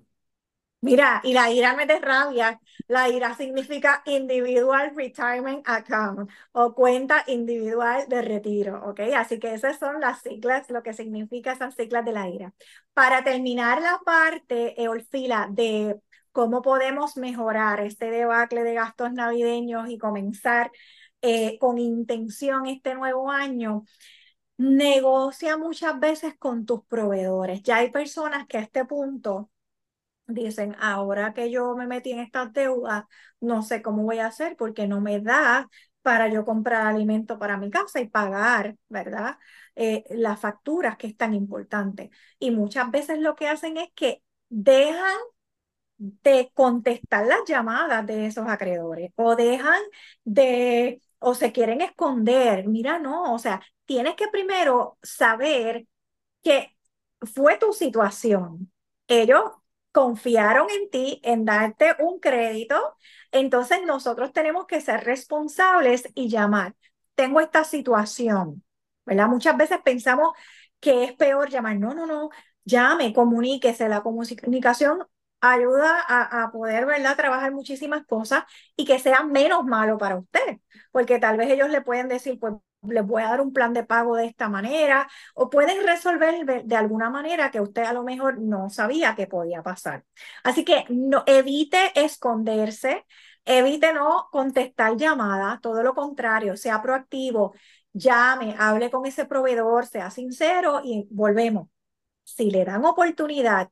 Mira, 0.84 1.22
y 1.24 1.34
la 1.34 1.50
IRA 1.50 1.76
me 1.76 1.86
rabia. 1.86 2.60
La 2.90 3.08
IRA 3.08 3.36
significa 3.36 4.04
Individual 4.06 4.92
Retirement 4.94 5.64
Account 5.66 6.30
o 6.52 6.76
cuenta 6.76 7.24
individual 7.28 8.06
de 8.10 8.22
retiro, 8.22 8.84
¿ok? 8.90 9.00
Así 9.16 9.40
que 9.40 9.54
esas 9.54 9.80
son 9.80 10.02
las 10.02 10.22
siglas, 10.22 10.70
lo 10.70 10.84
que 10.84 10.94
significa 10.94 11.54
esas 11.54 11.76
siglas 11.76 12.04
de 12.04 12.12
la 12.12 12.28
IRA. 12.28 12.54
Para 12.94 13.24
terminar 13.24 13.82
la 13.82 14.00
parte, 14.06 14.82
Eolfila, 14.82 15.48
de 15.50 16.02
cómo 16.34 16.62
podemos 16.62 17.16
mejorar 17.16 17.80
este 17.80 18.10
debacle 18.12 18.64
de 18.64 18.74
gastos 18.74 19.14
navideños 19.14 19.90
y 19.90 19.98
comenzar 19.98 20.70
eh, 21.22 21.58
con 21.60 21.78
intención 21.78 22.66
este 22.66 22.94
nuevo 22.96 23.32
año, 23.32 23.86
negocia 24.58 25.58
muchas 25.58 26.00
veces 26.00 26.36
con 26.38 26.66
tus 26.66 26.86
proveedores. 26.86 27.64
Ya 27.64 27.78
hay 27.78 27.92
personas 27.92 28.48
que 28.48 28.58
a 28.58 28.62
este 28.62 28.86
punto 28.86 29.50
dicen, 30.28 30.76
ahora 30.80 31.34
que 31.34 31.52
yo 31.52 31.76
me 31.76 31.88
metí 31.88 32.12
en 32.12 32.20
estas 32.20 32.54
deudas, 32.54 33.06
no 33.40 33.62
sé 33.64 33.82
cómo 33.82 34.04
voy 34.04 34.20
a 34.20 34.28
hacer 34.28 34.56
porque 34.58 34.88
no 34.88 35.02
me 35.02 35.20
da 35.20 35.70
para 36.02 36.28
yo 36.30 36.44
comprar 36.46 36.86
alimento 36.88 37.40
para 37.40 37.58
mi 37.58 37.70
casa 37.70 38.02
y 38.02 38.10
pagar, 38.10 38.76
¿verdad? 38.90 39.38
Eh, 39.76 40.04
las 40.10 40.40
facturas, 40.40 40.98
que 40.98 41.08
es 41.08 41.18
tan 41.18 41.34
importante. 41.34 42.10
Y 42.40 42.52
muchas 42.52 42.92
veces 42.92 43.20
lo 43.20 43.36
que 43.36 43.48
hacen 43.48 43.78
es 43.78 43.90
que 43.96 44.22
dejan 44.50 45.16
de 45.98 46.52
contestar 46.54 47.26
las 47.28 47.40
llamadas 47.48 48.06
de 48.06 48.26
esos 48.28 48.48
acreedores 48.48 49.12
o 49.16 49.36
dejan 49.36 49.82
de, 50.24 51.02
o 51.20 51.34
se 51.36 51.52
quieren 51.52 51.82
esconder. 51.82 52.68
Mira, 52.68 53.00
no, 53.00 53.34
o 53.34 53.40
sea, 53.40 53.62
tienes 53.86 54.16
que 54.16 54.28
primero 54.28 54.98
saber 55.02 55.88
que 56.44 56.76
fue 57.22 57.58
tu 57.58 57.74
situación. 57.74 58.72
Ellos 59.08 59.44
confiaron 59.94 60.68
en 60.72 60.90
ti, 60.90 61.22
en 61.24 61.46
darte 61.46 61.96
un 62.00 62.20
crédito, 62.20 62.98
entonces 63.32 63.80
nosotros 63.86 64.34
tenemos 64.34 64.66
que 64.68 64.82
ser 64.82 65.06
responsables 65.06 66.10
y 66.16 66.30
llamar. 66.30 66.76
Tengo 67.16 67.40
esta 67.40 67.64
situación, 67.64 68.64
¿verdad? 69.06 69.28
Muchas 69.28 69.56
veces 69.56 69.80
pensamos 69.86 70.34
que 70.80 71.06
es 71.06 71.14
peor 71.14 71.50
llamar. 71.50 71.78
No, 71.80 71.94
no, 71.94 72.06
no, 72.08 72.30
llame, 72.66 73.14
comuníquese. 73.14 73.88
La 73.88 74.02
comunicación 74.02 75.08
ayuda 75.42 76.04
a, 76.08 76.44
a, 76.44 76.52
poder, 76.52 76.86
¿verdad?, 76.86 77.16
trabajar 77.16 77.52
muchísimas 77.54 78.06
cosas 78.06 78.44
y 78.76 78.86
que 78.86 79.00
sea 79.00 79.24
menos 79.24 79.64
malo 79.66 79.98
para 79.98 80.18
usted, 80.18 80.60
porque 80.92 81.20
tal 81.20 81.38
vez 81.38 81.50
ellos 81.52 81.70
le 81.70 81.82
pueden 81.82 82.08
decir, 82.08 82.40
pues 82.40 82.56
les 82.90 83.06
voy 83.06 83.22
a 83.24 83.28
dar 83.30 83.42
un 83.42 83.54
plan 83.54 83.74
de 83.74 83.84
pago 83.84 84.16
de 84.16 84.26
esta 84.26 84.50
manera, 84.50 85.08
o 85.36 85.50
pueden 85.50 85.86
resolver 85.86 86.64
de, 86.66 86.76
alguna 86.76 87.10
manera 87.10 87.52
que 87.52 87.62
usted 87.62 87.84
a 87.84 87.94
lo 87.94 88.04
mejor 88.04 88.40
no 88.40 88.70
sabía 88.70 89.16
que 89.16 89.28
podía 89.28 89.64
pasar. 89.64 90.04
Así 90.44 90.66
que 90.66 90.86
no, 90.90 91.24
evite 91.26 91.92
esconderse, 91.96 93.06
evite 93.46 93.94
no 93.94 94.28
contestar 94.32 94.98
llamadas, 94.98 95.62
todo 95.62 95.84
lo 95.84 95.94
contrario, 95.94 96.58
sea 96.58 96.82
proactivo, 96.82 97.54
llame, 97.94 98.56
hable 98.58 98.90
con 98.90 99.06
ese 99.06 99.26
proveedor, 99.26 99.86
sea 99.86 100.10
sincero 100.10 100.82
y 100.84 101.08
volvemos. 101.12 101.70
Si 102.24 102.52
le 102.52 102.66
dan 102.66 102.86
oportunidad 102.86 103.70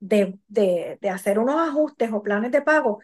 de, 0.00 0.38
de, 0.48 0.98
de 1.00 1.10
hacer 1.10 1.38
unos 1.38 1.56
ajustes 1.68 2.12
o 2.12 2.22
planes 2.22 2.52
de 2.52 2.62
pago, 2.62 3.00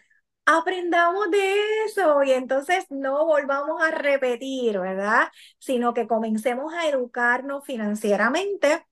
aprendamos 0.59 1.31
de 1.31 1.85
eso 1.87 2.23
y 2.25 2.33
entonces 2.33 2.87
no 2.91 3.27
volvamos 3.27 3.83
a 3.83 3.91
repetir, 3.91 4.79
¿verdad? 4.79 5.29
Sino 5.59 5.95
que 5.95 6.07
comencemos 6.07 6.73
a 6.75 6.89
educarnos 6.89 7.65
financieramente 7.65 8.85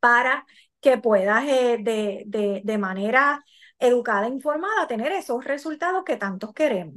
para 0.00 0.46
que 0.80 0.98
puedas 0.98 1.44
eh, 1.48 1.78
de, 1.80 2.24
de, 2.26 2.62
de 2.64 2.78
manera 2.78 3.44
educada 3.78 4.26
e 4.26 4.30
informada 4.30 4.86
tener 4.86 5.12
esos 5.12 5.44
resultados 5.44 6.04
que 6.04 6.16
tantos 6.16 6.52
queremos. 6.54 6.96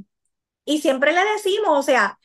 Y 0.66 0.80
siempre 0.82 1.14
le 1.14 1.24
decimos, 1.26 1.70
o 1.80 1.84
sea, 1.84 2.20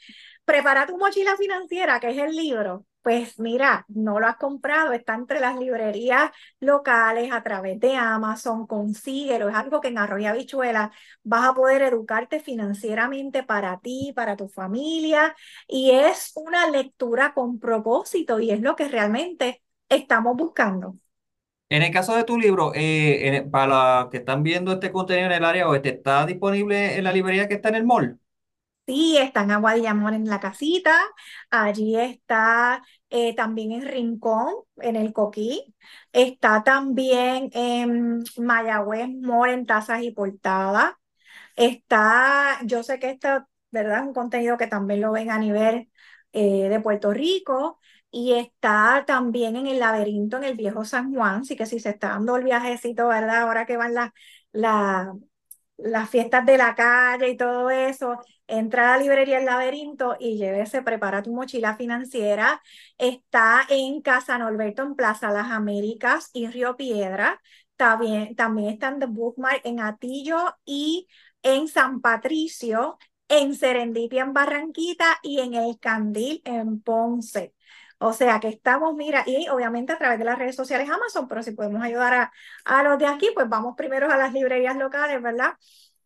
prepara 0.44 0.87
tu 0.87 0.98
mochila 0.98 1.37
financiera, 1.37 2.00
que 2.00 2.10
es 2.10 2.18
el 2.18 2.37
libro, 2.37 2.87
pues 3.04 3.38
mira, 3.38 3.84
no 3.88 4.18
lo 4.18 4.26
has 4.26 4.38
comprado, 4.38 4.92
está 4.92 5.14
entre 5.14 5.38
las 5.38 5.58
librerías 5.58 6.30
locales 6.58 7.30
a 7.32 7.42
través 7.42 7.78
de 7.78 7.96
Amazon, 7.96 8.66
consíguelo, 8.66 9.50
es 9.50 9.54
algo 9.54 9.82
que 9.82 9.88
en 9.88 9.98
Arroyo 9.98 10.30
Habichuela 10.30 10.90
vas 11.22 11.50
a 11.50 11.54
poder 11.54 11.82
educarte 11.82 12.40
financieramente 12.40 13.42
para 13.42 13.78
ti, 13.80 14.12
para 14.16 14.36
tu 14.36 14.48
familia, 14.48 15.36
y 15.68 15.90
es 15.90 16.32
una 16.34 16.70
lectura 16.70 17.34
con 17.34 17.60
propósito 17.60 18.40
y 18.40 18.50
es 18.50 18.62
lo 18.62 18.74
que 18.74 18.88
realmente 18.88 19.62
estamos 19.90 20.34
buscando. 20.36 20.96
En 21.68 21.82
el 21.82 21.92
caso 21.92 22.16
de 22.16 22.24
tu 22.24 22.38
libro, 22.38 22.72
eh, 22.74 23.46
para 23.50 24.02
los 24.02 24.10
que 24.10 24.18
están 24.18 24.42
viendo 24.42 24.72
este 24.72 24.92
contenido 24.92 25.26
en 25.26 25.32
el 25.32 25.44
área 25.44 25.68
oeste, 25.68 25.90
¿está 25.90 26.24
disponible 26.24 26.96
en 26.96 27.04
la 27.04 27.12
librería 27.12 27.48
que 27.48 27.54
está 27.54 27.68
en 27.68 27.74
el 27.74 27.84
mall? 27.84 28.18
Sí, 28.86 29.16
está 29.16 29.42
en 29.44 29.50
Aguadillamón 29.52 30.12
en 30.12 30.26
la 30.28 30.40
casita, 30.40 30.94
allí 31.50 31.96
está 31.96 32.82
eh, 33.08 33.34
también 33.34 33.72
en 33.72 33.82
Rincón, 33.88 34.52
en 34.76 34.96
el 34.96 35.14
Coquí, 35.14 35.74
está 36.12 36.62
también 36.64 37.48
en 37.54 38.22
Mayagüez 38.36 39.08
More 39.08 39.54
en 39.54 39.64
tazas 39.64 40.02
y 40.02 40.10
portadas, 40.10 40.92
está, 41.56 42.58
yo 42.64 42.82
sé 42.82 42.98
que 42.98 43.10
esto, 43.10 43.28
¿verdad? 43.70 44.00
Es 44.02 44.06
un 44.08 44.14
contenido 44.14 44.58
que 44.58 44.66
también 44.68 45.00
lo 45.02 45.12
ven 45.12 45.30
a 45.30 45.38
nivel 45.38 45.90
eh, 46.32 46.68
de 46.68 46.80
Puerto 46.80 47.12
Rico 47.12 47.80
y 48.10 48.34
está 48.34 49.04
también 49.06 49.56
en 49.56 49.66
el 49.68 49.80
laberinto 49.80 50.36
en 50.38 50.44
el 50.44 50.56
Viejo 50.56 50.84
San 50.84 51.14
Juan, 51.14 51.42
así 51.42 51.56
que 51.56 51.66
si 51.66 51.80
se 51.80 51.90
está 51.90 52.10
dando 52.10 52.36
el 52.36 52.44
viajecito, 52.44 53.08
¿verdad? 53.08 53.42
Ahora 53.42 53.66
que 53.66 53.76
van 53.78 53.94
las... 53.94 54.10
La, 54.52 55.12
las 55.76 56.10
fiestas 56.10 56.46
de 56.46 56.56
la 56.58 56.74
calle 56.74 57.30
y 57.30 57.37
todo 57.37 57.70
eso, 57.70 58.18
entra 58.46 58.94
a 58.94 58.96
la 58.96 59.02
librería 59.02 59.38
El 59.38 59.46
Laberinto 59.46 60.16
y 60.20 60.37
llévese, 60.38 60.82
prepara 60.82 61.22
tu 61.22 61.32
mochila 61.32 61.76
financiera. 61.76 62.62
Está 62.98 63.62
en 63.68 64.00
Casa 64.02 64.38
Norberto, 64.38 64.82
en 64.82 64.94
Plaza 64.94 65.30
Las 65.30 65.50
Américas 65.50 66.30
y 66.32 66.46
Río 66.48 66.76
Piedra. 66.76 67.40
También, 67.76 68.37
también 68.37 68.70
está 68.74 68.88
en 68.88 69.00
The 69.00 69.06
Bookmark 69.06 69.60
en 69.64 69.80
Atillo 69.80 70.54
y 70.64 71.08
en 71.42 71.68
San 71.68 72.00
Patricio, 72.00 72.98
en 73.28 73.54
Serendipia 73.54 74.22
en 74.22 74.32
Barranquita 74.32 75.18
y 75.22 75.40
en 75.40 75.54
El 75.54 75.78
Candil 75.78 76.40
en 76.44 76.80
Ponce. 76.82 77.53
O 77.98 78.12
sea 78.12 78.40
que 78.40 78.48
estamos, 78.48 78.94
mira, 78.94 79.24
y 79.26 79.48
obviamente 79.48 79.92
a 79.92 79.98
través 79.98 80.18
de 80.18 80.24
las 80.24 80.38
redes 80.38 80.57
sociales 80.57 80.90
Amazon, 80.90 81.28
pero 81.28 81.42
si 81.42 81.52
podemos 81.52 81.83
ayudar 81.83 82.14
a, 82.14 82.33
a 82.64 82.83
los 82.83 82.98
de 82.98 83.07
aquí, 83.07 83.30
pues 83.35 83.48
vamos 83.48 83.74
primero 83.76 84.11
a 84.11 84.16
las 84.16 84.33
librerías 84.33 84.76
locales, 84.76 85.22
¿verdad? 85.22 85.54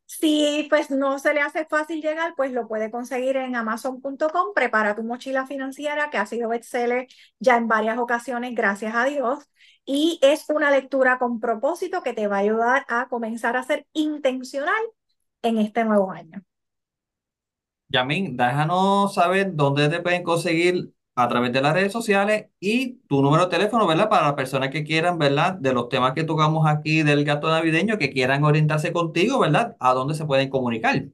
Si 0.06 0.66
pues 0.70 0.90
no 0.90 1.18
se 1.18 1.34
le 1.34 1.40
hace 1.42 1.66
fácil 1.66 2.00
llegar, 2.00 2.34
pues 2.36 2.52
lo 2.52 2.66
puede 2.66 2.90
conseguir 2.90 3.36
en 3.36 3.56
amazon.com. 3.56 4.54
Prepara 4.54 4.94
tu 4.94 5.02
mochila 5.02 5.46
financiera, 5.46 6.08
que 6.10 6.16
ha 6.16 6.24
sido 6.26 6.48
bestseller 6.48 7.08
ya 7.38 7.56
en 7.58 7.68
varias 7.68 7.98
ocasiones, 7.98 8.54
gracias 8.54 8.94
a 8.94 9.04
Dios. 9.04 9.44
Y 9.84 10.18
es 10.22 10.46
una 10.48 10.70
lectura 10.70 11.18
con 11.18 11.40
propósito 11.40 12.02
que 12.02 12.14
te 12.14 12.26
va 12.26 12.36
a 12.36 12.40
ayudar 12.40 12.86
a 12.88 13.08
comenzar 13.08 13.56
a 13.56 13.62
ser 13.64 13.86
intencional 13.92 14.82
en 15.42 15.58
este 15.58 15.84
nuevo 15.84 16.10
año. 16.10 16.42
Yamin, 17.88 18.36
déjanos 18.36 19.14
saber 19.14 19.54
dónde 19.54 19.88
te 19.88 20.00
pueden 20.00 20.22
conseguir 20.22 20.92
a 21.18 21.26
través 21.26 21.52
de 21.52 21.60
las 21.60 21.74
redes 21.74 21.92
sociales 21.92 22.46
y 22.60 23.00
tu 23.08 23.20
número 23.22 23.46
de 23.46 23.50
teléfono, 23.50 23.88
¿verdad? 23.88 24.08
Para 24.08 24.26
las 24.26 24.34
personas 24.34 24.70
que 24.70 24.84
quieran, 24.84 25.18
¿verdad? 25.18 25.54
De 25.54 25.72
los 25.72 25.88
temas 25.88 26.12
que 26.12 26.22
tocamos 26.22 26.64
aquí 26.68 27.02
del 27.02 27.24
gato 27.24 27.48
navideño, 27.48 27.98
que 27.98 28.12
quieran 28.12 28.44
orientarse 28.44 28.92
contigo, 28.92 29.40
¿verdad? 29.40 29.76
¿A 29.80 29.94
dónde 29.94 30.14
se 30.14 30.26
pueden 30.26 30.48
comunicar? 30.48 31.06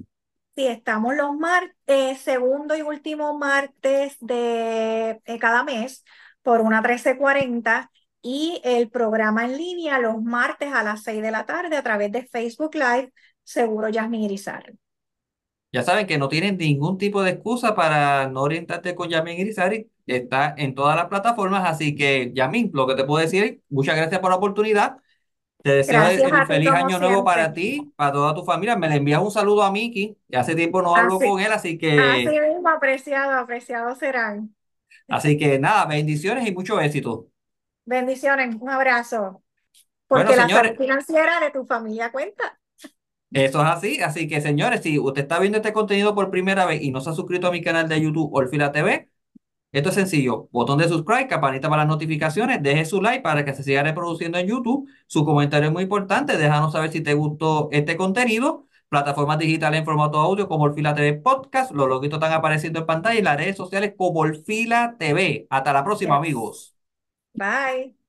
Sí, 0.57 0.67
estamos 0.67 1.17
los 1.17 1.35
martes, 1.35 2.21
segundo 2.21 2.77
y 2.77 2.83
último 2.83 3.37
martes 3.39 4.17
de 4.21 5.21
eh, 5.25 5.39
cada 5.41 5.65
mes 5.65 6.05
por 6.43 6.61
una 6.61 6.81
1340 6.81 7.91
y 8.23 8.61
el 8.63 8.89
programa 8.89 9.47
en 9.47 9.57
línea 9.57 9.99
los 9.99 10.23
martes 10.23 10.73
a 10.73 10.85
las 10.85 11.03
6 11.03 11.23
de 11.23 11.31
la 11.31 11.45
tarde 11.45 11.77
a 11.77 11.83
través 11.83 12.13
de 12.13 12.27
Facebook 12.27 12.75
Live, 12.75 13.13
Seguro 13.43 13.89
Yasmin 13.89 14.23
Irizarry. 14.23 14.79
Ya 15.73 15.83
saben 15.83 16.07
que 16.07 16.19
no 16.19 16.29
tienen 16.29 16.57
ningún 16.57 16.99
tipo 16.99 17.23
de 17.23 17.33
excusa 17.33 17.75
para 17.75 18.29
no 18.29 18.43
orientarte 18.43 18.95
con 18.95 19.09
Yasmin 19.09 19.41
Irizarry. 19.41 19.91
Está 20.07 20.55
en 20.57 20.75
todas 20.75 20.97
las 20.97 21.07
plataformas, 21.07 21.69
así 21.69 21.97
que 21.97 22.31
Yasmin, 22.35 22.71
lo 22.75 22.87
que 22.87 22.95
te 22.95 23.05
puedo 23.05 23.23
decir, 23.23 23.63
muchas 23.71 23.97
gracias 23.97 24.21
por 24.21 24.31
la 24.31 24.37
oportunidad. 24.37 24.99
Te 25.63 25.77
deseo 25.77 26.03
un 26.03 26.47
feliz 26.47 26.69
año 26.69 26.99
nuevo 26.99 27.25
para 27.25 27.55
ti, 27.55 27.91
para 27.97 28.13
toda 28.13 28.35
tu 28.35 28.45
familia. 28.45 28.77
Me 28.77 28.87
le 28.87 28.97
envías 28.97 29.23
un 29.23 29.31
saludo 29.31 29.63
a 29.63 29.73
Miki, 29.73 30.15
que 30.31 30.37
hace 30.37 30.55
tiempo 30.55 30.83
no 30.83 30.95
hablo 30.95 31.19
con 31.19 31.41
él, 31.41 31.51
así 31.53 31.79
que... 31.79 31.99
Así 31.99 32.39
mismo, 32.39 32.69
apreciado, 32.69 33.33
apreciado 33.33 33.95
serán. 33.95 34.55
Así 35.09 35.39
que 35.39 35.59
nada, 35.59 35.87
bendiciones 35.87 36.47
y 36.47 36.53
mucho 36.53 36.79
éxito. 36.81 37.29
Bendiciones, 37.87 38.57
un 38.61 38.69
abrazo. 38.69 39.43
Porque 40.07 40.37
la 40.37 40.49
salud 40.49 40.77
financiera 40.77 41.41
de 41.41 41.51
tu 41.51 41.65
familia 41.65 42.13
cuenta. 42.13 42.59
Eso 43.31 43.63
es 43.63 43.67
así, 43.67 44.03
así 44.03 44.29
que 44.29 44.41
señores, 44.41 44.83
si 44.83 44.99
usted 44.99 45.23
está 45.23 45.41
viendo 45.41 45.59
este 45.59 45.73
contenido 45.73 46.15
por 46.15 46.31
primera 46.31 46.67
vez 46.67 46.83
y 46.83 46.91
no 46.91 47.01
se 47.01 47.11
ha 47.11 47.15
suscrito 47.15 47.49
a 47.49 47.51
mi 47.51 47.63
canal 47.63 47.89
de 47.89 48.01
YouTube 48.01 48.33
Orfila 48.33 48.71
TV, 48.71 49.09
esto 49.75 49.89
es 49.91 49.97
sencillo, 49.97 50.49
botón 50.53 50.79
de 50.79 50.89
subscribe, 50.89 51.27
campanita 51.27 51.69
para 51.69 51.83
las 51.83 51.89
notificaciones, 51.89 52.63
deje 52.63 52.85
su 52.85 53.03
like 53.03 53.23
para 53.23 53.45
que 53.45 53.55
se 53.55 53.63
siga 53.65 53.83
reproduciendo 53.83 54.39
en 54.39 54.47
YouTube. 54.47 54.89
Su 55.07 55.25
comentario 55.25 55.69
es 55.69 55.73
muy 55.73 55.83
importante, 55.83 56.37
déjanos 56.37 56.73
saber 56.73 56.93
si 56.93 57.01
te 57.03 57.15
gustó 57.15 57.69
este 57.73 57.97
contenido. 57.97 58.67
Plataformas 58.89 59.39
digitales 59.39 59.81
en 59.81 59.85
formato 59.85 60.21
audio 60.21 60.47
como 60.47 60.65
Orfila 60.65 60.95
TV 60.95 61.15
Podcast, 61.15 61.73
los 61.73 61.89
logitos 61.89 62.19
están 62.19 62.33
apareciendo 62.33 62.79
en 62.81 62.87
pantalla 62.87 63.19
y 63.19 63.23
las 63.23 63.37
redes 63.37 63.57
sociales 63.57 63.95
como 63.97 64.21
Orfila 64.21 64.95
TV. 64.99 65.47
Hasta 65.51 65.73
la 65.73 65.85
próxima, 65.85 66.17
amigos. 66.17 66.77
Bye. 67.35 68.04